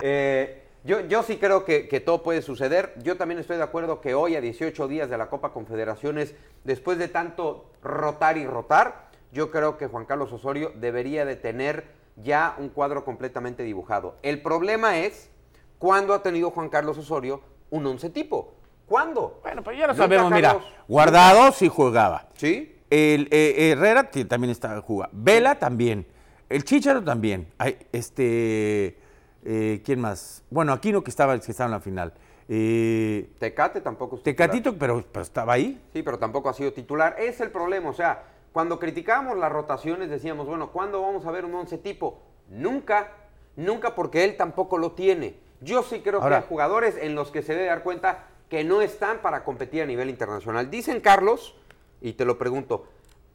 eh, 0.00 0.64
yo, 0.84 1.00
yo 1.02 1.22
sí 1.22 1.36
creo 1.36 1.64
que, 1.64 1.88
que, 1.88 2.00
todo 2.00 2.22
puede 2.22 2.42
suceder. 2.42 2.92
Yo 3.02 3.16
también 3.16 3.38
estoy 3.38 3.56
de 3.56 3.62
acuerdo 3.62 4.00
que 4.00 4.14
hoy, 4.14 4.34
a 4.34 4.40
18 4.40 4.88
días 4.88 5.08
de 5.08 5.16
la 5.16 5.30
Copa 5.30 5.52
Confederaciones, 5.52 6.34
después 6.64 6.98
de 6.98 7.06
tanto 7.06 7.70
rotar 7.82 8.36
y 8.36 8.46
rotar, 8.46 9.11
yo 9.32 9.50
creo 9.50 9.78
que 9.78 9.86
Juan 9.86 10.04
Carlos 10.04 10.32
Osorio 10.32 10.72
debería 10.76 11.24
de 11.24 11.36
tener 11.36 11.86
ya 12.16 12.54
un 12.58 12.68
cuadro 12.68 13.04
completamente 13.04 13.62
dibujado. 13.62 14.16
El 14.22 14.42
problema 14.42 14.98
es 14.98 15.30
cuándo 15.78 16.14
ha 16.14 16.22
tenido 16.22 16.50
Juan 16.50 16.68
Carlos 16.68 16.98
Osorio 16.98 17.40
un 17.70 17.86
once 17.86 18.10
tipo. 18.10 18.54
¿Cuándo? 18.86 19.40
Bueno, 19.42 19.62
pues 19.62 19.78
ya 19.78 19.86
lo 19.86 19.94
sabemos, 19.94 20.30
mira, 20.30 20.58
Guardado 20.86 21.50
sí 21.52 21.68
jugaba. 21.68 22.28
¿Sí? 22.34 22.76
El 22.90 23.28
eh, 23.30 23.70
Herrera 23.70 24.10
también 24.28 24.50
estaba 24.50 24.82
jugando. 24.82 25.16
Vela 25.18 25.58
también. 25.58 26.06
El 26.50 26.64
Chicharo 26.64 27.02
también. 27.02 27.48
este, 27.90 28.98
eh, 29.44 29.80
¿quién 29.82 29.98
más? 29.98 30.42
Bueno, 30.50 30.74
Aquino 30.74 31.02
que 31.02 31.08
estaba, 31.08 31.38
que 31.40 31.50
estaba 31.50 31.68
en 31.68 31.72
la 31.72 31.80
final. 31.80 32.12
Eh, 32.48 33.30
Tecate 33.38 33.80
tampoco 33.80 34.18
Tecatito, 34.18 34.76
pero, 34.76 35.02
pero, 35.10 35.22
estaba 35.22 35.54
ahí. 35.54 35.80
Sí, 35.94 36.02
pero 36.02 36.18
tampoco 36.18 36.50
ha 36.50 36.52
sido 36.52 36.74
titular. 36.74 37.16
Es 37.18 37.40
el 37.40 37.50
problema, 37.50 37.88
o 37.88 37.94
sea, 37.94 38.22
cuando 38.52 38.78
criticábamos 38.78 39.38
las 39.38 39.50
rotaciones 39.50 40.10
decíamos, 40.10 40.46
bueno, 40.46 40.72
¿cuándo 40.72 41.00
vamos 41.02 41.24
a 41.26 41.30
ver 41.30 41.44
un 41.44 41.54
once 41.54 41.78
tipo? 41.78 42.22
Nunca, 42.48 43.12
nunca 43.56 43.94
porque 43.94 44.24
él 44.24 44.36
tampoco 44.36 44.78
lo 44.78 44.92
tiene. 44.92 45.36
Yo 45.60 45.82
sí 45.82 46.00
creo 46.00 46.20
que 46.20 46.34
hay 46.34 46.44
jugadores 46.48 46.96
en 46.96 47.14
los 47.14 47.30
que 47.30 47.42
se 47.42 47.54
debe 47.54 47.66
dar 47.66 47.82
cuenta 47.82 48.26
que 48.48 48.64
no 48.64 48.82
están 48.82 49.18
para 49.18 49.44
competir 49.44 49.82
a 49.82 49.86
nivel 49.86 50.10
internacional. 50.10 50.70
Dicen 50.70 51.00
Carlos, 51.00 51.54
y 52.00 52.12
te 52.12 52.24
lo 52.24 52.36
pregunto, 52.36 52.86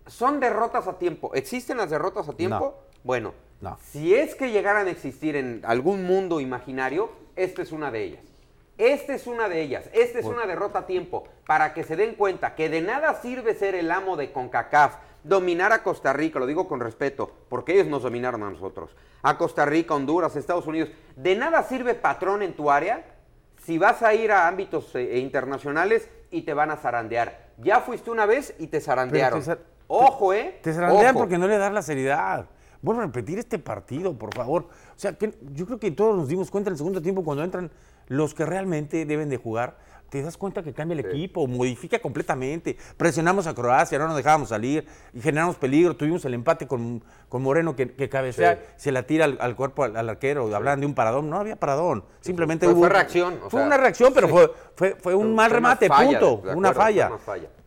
¿son 0.06 0.40
derrotas 0.40 0.88
a 0.88 1.00
tiempo? 1.00 1.34
¿Existen 1.34 1.78
las 1.78 1.90
derrotas 1.90 2.30
a 2.30 2.34
tiempo? 2.34 2.76
Bueno, 3.04 3.34
si 3.82 4.14
es 4.14 4.36
que 4.36 4.52
llegaran 4.52 4.88
a 4.88 4.92
existir 4.92 5.36
en 5.36 5.62
algún 5.66 6.04
mundo 6.04 6.40
imaginario, 6.40 7.10
esta 7.36 7.62
es 7.62 7.72
una 7.72 7.90
de 7.90 8.04
ellas. 8.04 8.26
Esta 8.78 9.16
es 9.16 9.26
una 9.26 9.50
de 9.50 9.62
ellas. 9.62 9.90
Esta 9.94 10.20
es 10.20 10.26
una 10.26 10.46
derrota 10.46 10.80
a 10.80 10.86
tiempo 10.86 11.24
para 11.48 11.74
que 11.74 11.84
se 11.84 11.96
den 11.96 12.14
cuenta 12.14 12.54
que 12.54 12.70
de 12.70 12.82
nada 12.82 13.20
sirve 13.22 13.56
ser 13.56 13.74
el 13.74 13.90
amo 13.90 14.18
de 14.18 14.32
CONCACAF, 14.32 14.98
dominar 15.28 15.74
a 15.74 15.84
Costa 15.84 16.14
Rica, 16.14 16.40
lo 16.40 16.46
digo 16.46 16.68
con 16.68 16.80
respeto, 16.80 17.32
porque 17.50 17.74
ellos 17.74 17.88
nos 17.88 18.04
dominaron 18.04 18.44
a 18.44 18.50
nosotros. 18.50 18.96
A 19.22 19.38
Costa 19.38 19.66
Rica, 19.66 19.94
Honduras, 19.94 20.36
Estados 20.36 20.68
Unidos. 20.68 20.90
De 21.16 21.36
nada 21.36 21.64
sirve 21.64 21.94
patrón 21.94 22.42
en 22.42 22.54
tu 22.54 22.72
área 22.72 23.04
si 23.64 23.78
vas 23.78 24.02
a 24.02 24.14
ir 24.14 24.32
a 24.32 24.48
ámbitos 24.48 24.96
eh, 24.96 25.16
e 25.16 25.20
internacionales 25.20 26.10
y 26.32 26.44
te 26.44 26.54
van 26.54 26.72
a 26.72 26.78
zarandear. 26.78 27.48
Ya 27.58 27.82
fuiste 27.82 28.10
una 28.10 28.26
vez 28.26 28.54
y 28.60 28.68
te 28.68 28.80
zarandearon. 28.80 29.44
Ojo, 29.88 30.34
¿eh? 30.34 30.60
Te 30.62 30.74
zarandean 30.74 31.16
porque 31.16 31.38
no 31.38 31.48
le 31.48 31.58
das 31.58 31.74
la 31.74 31.82
seriedad. 31.82 32.46
Vuelvo 32.82 33.02
a 33.02 33.06
repetir 33.06 33.40
este 33.40 33.60
partido, 33.60 34.18
por 34.18 34.34
favor. 34.34 34.64
O 34.64 35.00
sea, 35.00 35.14
que 35.14 35.34
yo 35.54 35.66
creo 35.66 35.80
que 35.80 35.92
todos 35.92 36.16
nos 36.16 36.28
dimos 36.28 36.52
cuenta 36.52 36.70
en 36.70 36.74
el 36.74 36.78
segundo 36.78 37.02
tiempo 37.02 37.24
cuando 37.24 37.44
entran 37.44 37.72
los 38.08 38.34
que 38.34 38.46
realmente 38.46 39.06
deben 39.06 39.30
de 39.30 39.38
jugar, 39.38 39.78
te 40.10 40.22
das 40.22 40.38
cuenta 40.38 40.64
que 40.64 40.74
cambia 40.74 40.94
el 40.94 41.06
equipo, 41.06 41.48
modifica 41.48 42.00
completamente. 42.00 42.78
Presionamos 42.96 43.46
a 43.48 43.54
Croacia, 43.54 44.00
no 44.00 44.08
nos 44.08 44.16
dejábamos 44.16 44.50
salir 44.50 44.86
y 45.14 45.20
generamos 45.22 45.58
peligro. 45.58 45.96
Tuvimos 45.96 46.24
el 46.26 46.34
empate 46.34 46.66
con, 46.68 47.04
con 47.28 47.42
Moreno 47.42 47.76
que, 47.76 47.92
que 47.94 48.08
cabecea, 48.08 48.60
se 48.78 48.92
la 48.92 49.04
tira 49.04 49.26
al, 49.26 49.56
cuerpo 49.56 49.84
al, 49.84 50.10
arquero. 50.10 50.54
Hablan 50.56 50.80
de 50.80 50.86
un 50.86 50.94
paradón. 50.94 51.30
No 51.30 51.38
había 51.38 51.58
paradón. 51.58 52.06
Simplemente 52.22 52.68
hubo. 52.68 52.80
Fue 52.80 52.90
reacción. 52.90 53.40
fue 53.50 53.64
una 53.64 53.78
reacción, 53.78 54.14
pero 54.14 54.28
fue, 54.76 54.96
fue, 55.00 55.16
un 55.16 55.36
mal 55.36 55.52
remate, 55.52 55.90
punto. 55.90 56.42
una, 56.56 56.74
falla. 56.74 57.12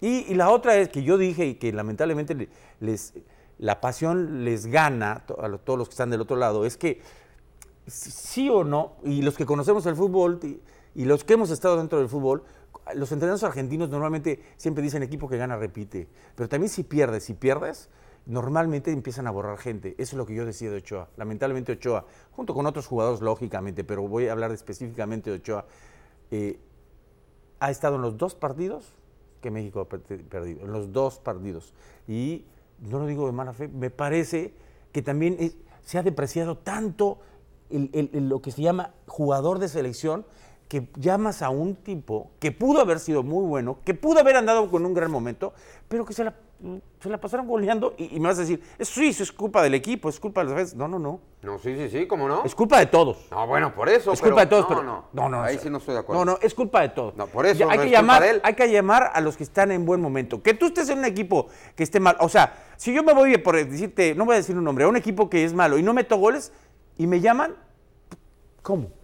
Y, 0.00 0.34
la 0.34 0.50
otra 0.50 0.76
es 0.76 0.88
que 0.88 1.02
yo 1.02 1.18
dije 1.18 1.44
y 1.44 1.54
que 1.56 1.72
lamentablemente 1.72 2.48
les, 2.80 3.14
la 3.58 3.80
pasión 3.80 4.44
les 4.44 4.66
gana 4.66 5.12
a 5.12 5.58
todos 5.58 5.78
los 5.78 5.88
que 5.88 5.92
están 5.92 6.10
del 6.10 6.22
otro 6.22 6.36
lado, 6.36 6.64
es 6.64 6.78
que 6.78 7.02
sí 7.86 8.48
o 8.48 8.64
no, 8.64 8.96
y 9.04 9.22
los 9.22 9.36
que 9.36 9.44
conocemos 9.44 9.84
el 9.86 9.96
fútbol 9.96 10.40
y, 10.94 11.04
los 11.04 11.24
que 11.24 11.34
hemos 11.34 11.50
estado 11.50 11.76
dentro 11.76 11.98
del 11.98 12.08
fútbol, 12.08 12.42
los 12.94 13.12
entrenadores 13.12 13.44
argentinos 13.44 13.88
normalmente 13.90 14.42
siempre 14.56 14.82
dicen 14.82 15.02
equipo 15.02 15.28
que 15.28 15.36
gana 15.36 15.56
repite, 15.56 16.08
pero 16.34 16.48
también 16.48 16.70
si 16.70 16.82
pierdes, 16.82 17.24
si 17.24 17.34
pierdes, 17.34 17.88
normalmente 18.26 18.92
empiezan 18.92 19.26
a 19.26 19.30
borrar 19.30 19.58
gente. 19.58 19.94
Eso 19.98 20.14
es 20.14 20.14
lo 20.14 20.26
que 20.26 20.34
yo 20.34 20.44
decía 20.44 20.70
de 20.70 20.78
Ochoa. 20.78 21.08
Lamentablemente 21.16 21.72
Ochoa, 21.72 22.06
junto 22.32 22.54
con 22.54 22.66
otros 22.66 22.86
jugadores 22.86 23.20
lógicamente, 23.20 23.84
pero 23.84 24.06
voy 24.06 24.28
a 24.28 24.32
hablar 24.32 24.52
específicamente 24.52 25.30
de 25.30 25.36
Ochoa, 25.36 25.66
eh, 26.30 26.60
ha 27.58 27.70
estado 27.70 27.96
en 27.96 28.02
los 28.02 28.16
dos 28.16 28.34
partidos 28.34 28.94
que 29.40 29.50
México 29.50 29.80
ha 29.80 29.88
perdido, 29.88 30.64
en 30.64 30.72
los 30.72 30.92
dos 30.92 31.18
partidos. 31.18 31.74
Y 32.06 32.44
no 32.78 32.98
lo 32.98 33.06
digo 33.06 33.26
de 33.26 33.32
mala 33.32 33.52
fe, 33.52 33.68
me 33.68 33.90
parece 33.90 34.54
que 34.92 35.02
también 35.02 35.54
se 35.82 35.98
ha 35.98 36.02
depreciado 36.02 36.58
tanto 36.58 37.18
lo 37.70 38.42
que 38.42 38.50
se 38.50 38.62
llama 38.62 38.94
jugador 39.06 39.58
de 39.58 39.68
selección, 39.68 40.26
que 40.70 40.88
llamas 40.94 41.42
a 41.42 41.50
un 41.50 41.74
tipo 41.74 42.30
que 42.38 42.52
pudo 42.52 42.80
haber 42.80 43.00
sido 43.00 43.24
muy 43.24 43.44
bueno, 43.44 43.78
que 43.84 43.92
pudo 43.92 44.20
haber 44.20 44.36
andado 44.36 44.70
con 44.70 44.86
un 44.86 44.94
gran 44.94 45.10
momento, 45.10 45.52
pero 45.88 46.04
que 46.04 46.12
se 46.12 46.22
la, 46.22 46.32
se 47.00 47.08
la 47.08 47.18
pasaron 47.18 47.48
goleando 47.48 47.94
y, 47.98 48.14
y 48.16 48.20
me 48.20 48.28
vas 48.28 48.38
a 48.38 48.42
decir, 48.42 48.62
eso 48.78 48.92
sí, 49.00 49.08
eso 49.08 49.24
es 49.24 49.32
culpa 49.32 49.64
del 49.64 49.74
equipo, 49.74 50.08
es 50.08 50.20
culpa 50.20 50.42
de 50.42 50.44
los 50.44 50.52
defensas. 50.54 50.76
No, 50.76 50.86
no, 50.86 51.00
no. 51.00 51.20
No, 51.42 51.58
sí, 51.58 51.74
sí, 51.76 51.90
sí, 51.90 52.06
¿cómo 52.06 52.28
no? 52.28 52.44
Es 52.44 52.54
culpa 52.54 52.78
de 52.78 52.86
todos. 52.86 53.16
No, 53.32 53.48
bueno, 53.48 53.74
por 53.74 53.88
eso. 53.88 54.12
Es 54.12 54.20
pero- 54.20 54.30
culpa 54.30 54.42
de 54.44 54.46
todos, 54.50 54.62
no, 54.62 54.68
pero 54.68 54.82
no, 54.84 55.04
no, 55.12 55.28
no, 55.28 55.42
Ahí 55.42 55.58
sí 55.58 55.68
no 55.68 55.78
estoy 55.78 55.94
de 55.94 56.00
acuerdo. 56.00 56.24
No, 56.24 56.32
no, 56.34 56.38
es 56.40 56.54
culpa 56.54 56.82
de 56.82 56.90
todos. 56.90 57.16
No, 57.16 57.26
por 57.26 57.46
eso 57.46 57.58
Ya, 57.58 57.64
hay 57.68 57.76
no 57.78 57.82
que 57.82 57.88
es 57.88 57.92
culpa 57.96 58.00
llamar, 58.02 58.22
de 58.22 58.30
él. 58.30 58.40
hay 58.44 58.54
que 58.54 58.70
llamar 58.70 59.10
a 59.12 59.20
los 59.20 59.36
que 59.36 59.42
están 59.42 59.72
en 59.72 59.84
buen 59.84 60.00
momento. 60.00 60.40
Que 60.40 60.54
tú 60.54 60.66
estés 60.66 60.88
en 60.90 61.00
un 61.00 61.04
equipo 61.04 61.48
que 61.74 61.82
esté 61.82 61.98
mal, 61.98 62.16
o 62.20 62.28
sea, 62.28 62.54
si 62.76 62.94
yo 62.94 63.02
me 63.02 63.12
voy 63.12 63.36
por 63.38 63.56
decirte, 63.56 64.14
no 64.14 64.24
voy 64.24 64.34
a 64.34 64.36
decir 64.36 64.56
un 64.56 64.62
nombre, 64.62 64.84
a 64.84 64.88
un 64.88 64.96
equipo 64.96 65.28
que 65.28 65.44
es 65.44 65.52
malo 65.52 65.78
y 65.78 65.82
no 65.82 65.92
meto 65.94 66.16
goles 66.16 66.52
y 66.96 67.08
me 67.08 67.18
llaman, 67.20 67.56
¿cómo? 68.62 68.99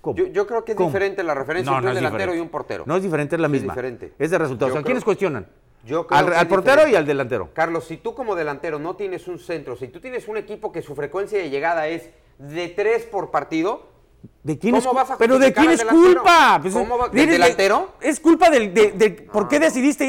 ¿Cómo? 0.00 0.16
Yo, 0.16 0.26
yo 0.28 0.46
creo 0.46 0.64
que 0.64 0.72
es 0.72 0.76
¿Cómo? 0.76 0.88
diferente 0.88 1.22
la 1.22 1.34
referencia 1.34 1.70
No, 1.70 1.76
entre 1.78 1.86
no 1.86 1.90
un 1.92 1.96
es 1.96 2.02
delantero 2.02 2.32
diferente. 2.32 2.38
y 2.38 2.40
un 2.42 2.48
portero. 2.48 2.84
No 2.86 2.96
es 2.96 3.02
diferente, 3.02 3.34
es 3.36 3.40
la 3.40 3.48
misma. 3.48 3.72
diferente. 3.74 4.12
Es 4.18 4.30
de 4.30 4.38
resultados. 4.38 4.74
Yo 4.74 4.80
¿A 4.80 4.82
quiénes 4.82 5.04
cuestionan? 5.04 5.46
Yo 5.84 6.06
creo 6.06 6.18
al, 6.18 6.26
es 6.32 6.44
portero 6.46 6.72
diferente. 6.76 6.92
y 6.92 6.94
al 6.96 7.06
delantero. 7.06 7.50
Carlos, 7.54 7.84
si 7.84 7.96
tú 7.98 8.14
como 8.14 8.34
delantero 8.36 8.78
no 8.78 8.96
tienes 8.96 9.28
un 9.28 9.38
centro, 9.38 9.76
si 9.76 9.88
tú 9.88 10.00
tienes 10.00 10.28
un 10.28 10.36
equipo 10.36 10.72
que 10.72 10.82
su 10.82 10.94
frecuencia 10.94 11.38
de 11.38 11.50
llegada 11.50 11.86
es 11.88 12.10
de 12.38 12.68
tres 12.68 13.04
por 13.04 13.30
partido, 13.30 13.88
¿De 14.42 14.58
quién 14.58 14.74
¿Cómo 14.74 14.90
es, 14.90 14.94
vas 14.96 15.10
a 15.12 15.16
¿Pero 15.16 15.38
de 15.38 15.50
quién 15.52 15.70
es 15.70 15.78
delantero? 15.78 16.20
culpa? 16.22 16.58
Pues, 16.60 16.74
¿Cómo 16.74 16.98
va- 16.98 17.08
del 17.08 17.26
delantero? 17.30 17.92
Es 18.02 18.20
culpa 18.20 18.50
del, 18.50 18.74
de, 18.74 18.92
de- 18.92 19.10
¿Por 19.10 19.48
qué 19.48 19.58
decidiste 19.58 20.04
ir 20.04 20.08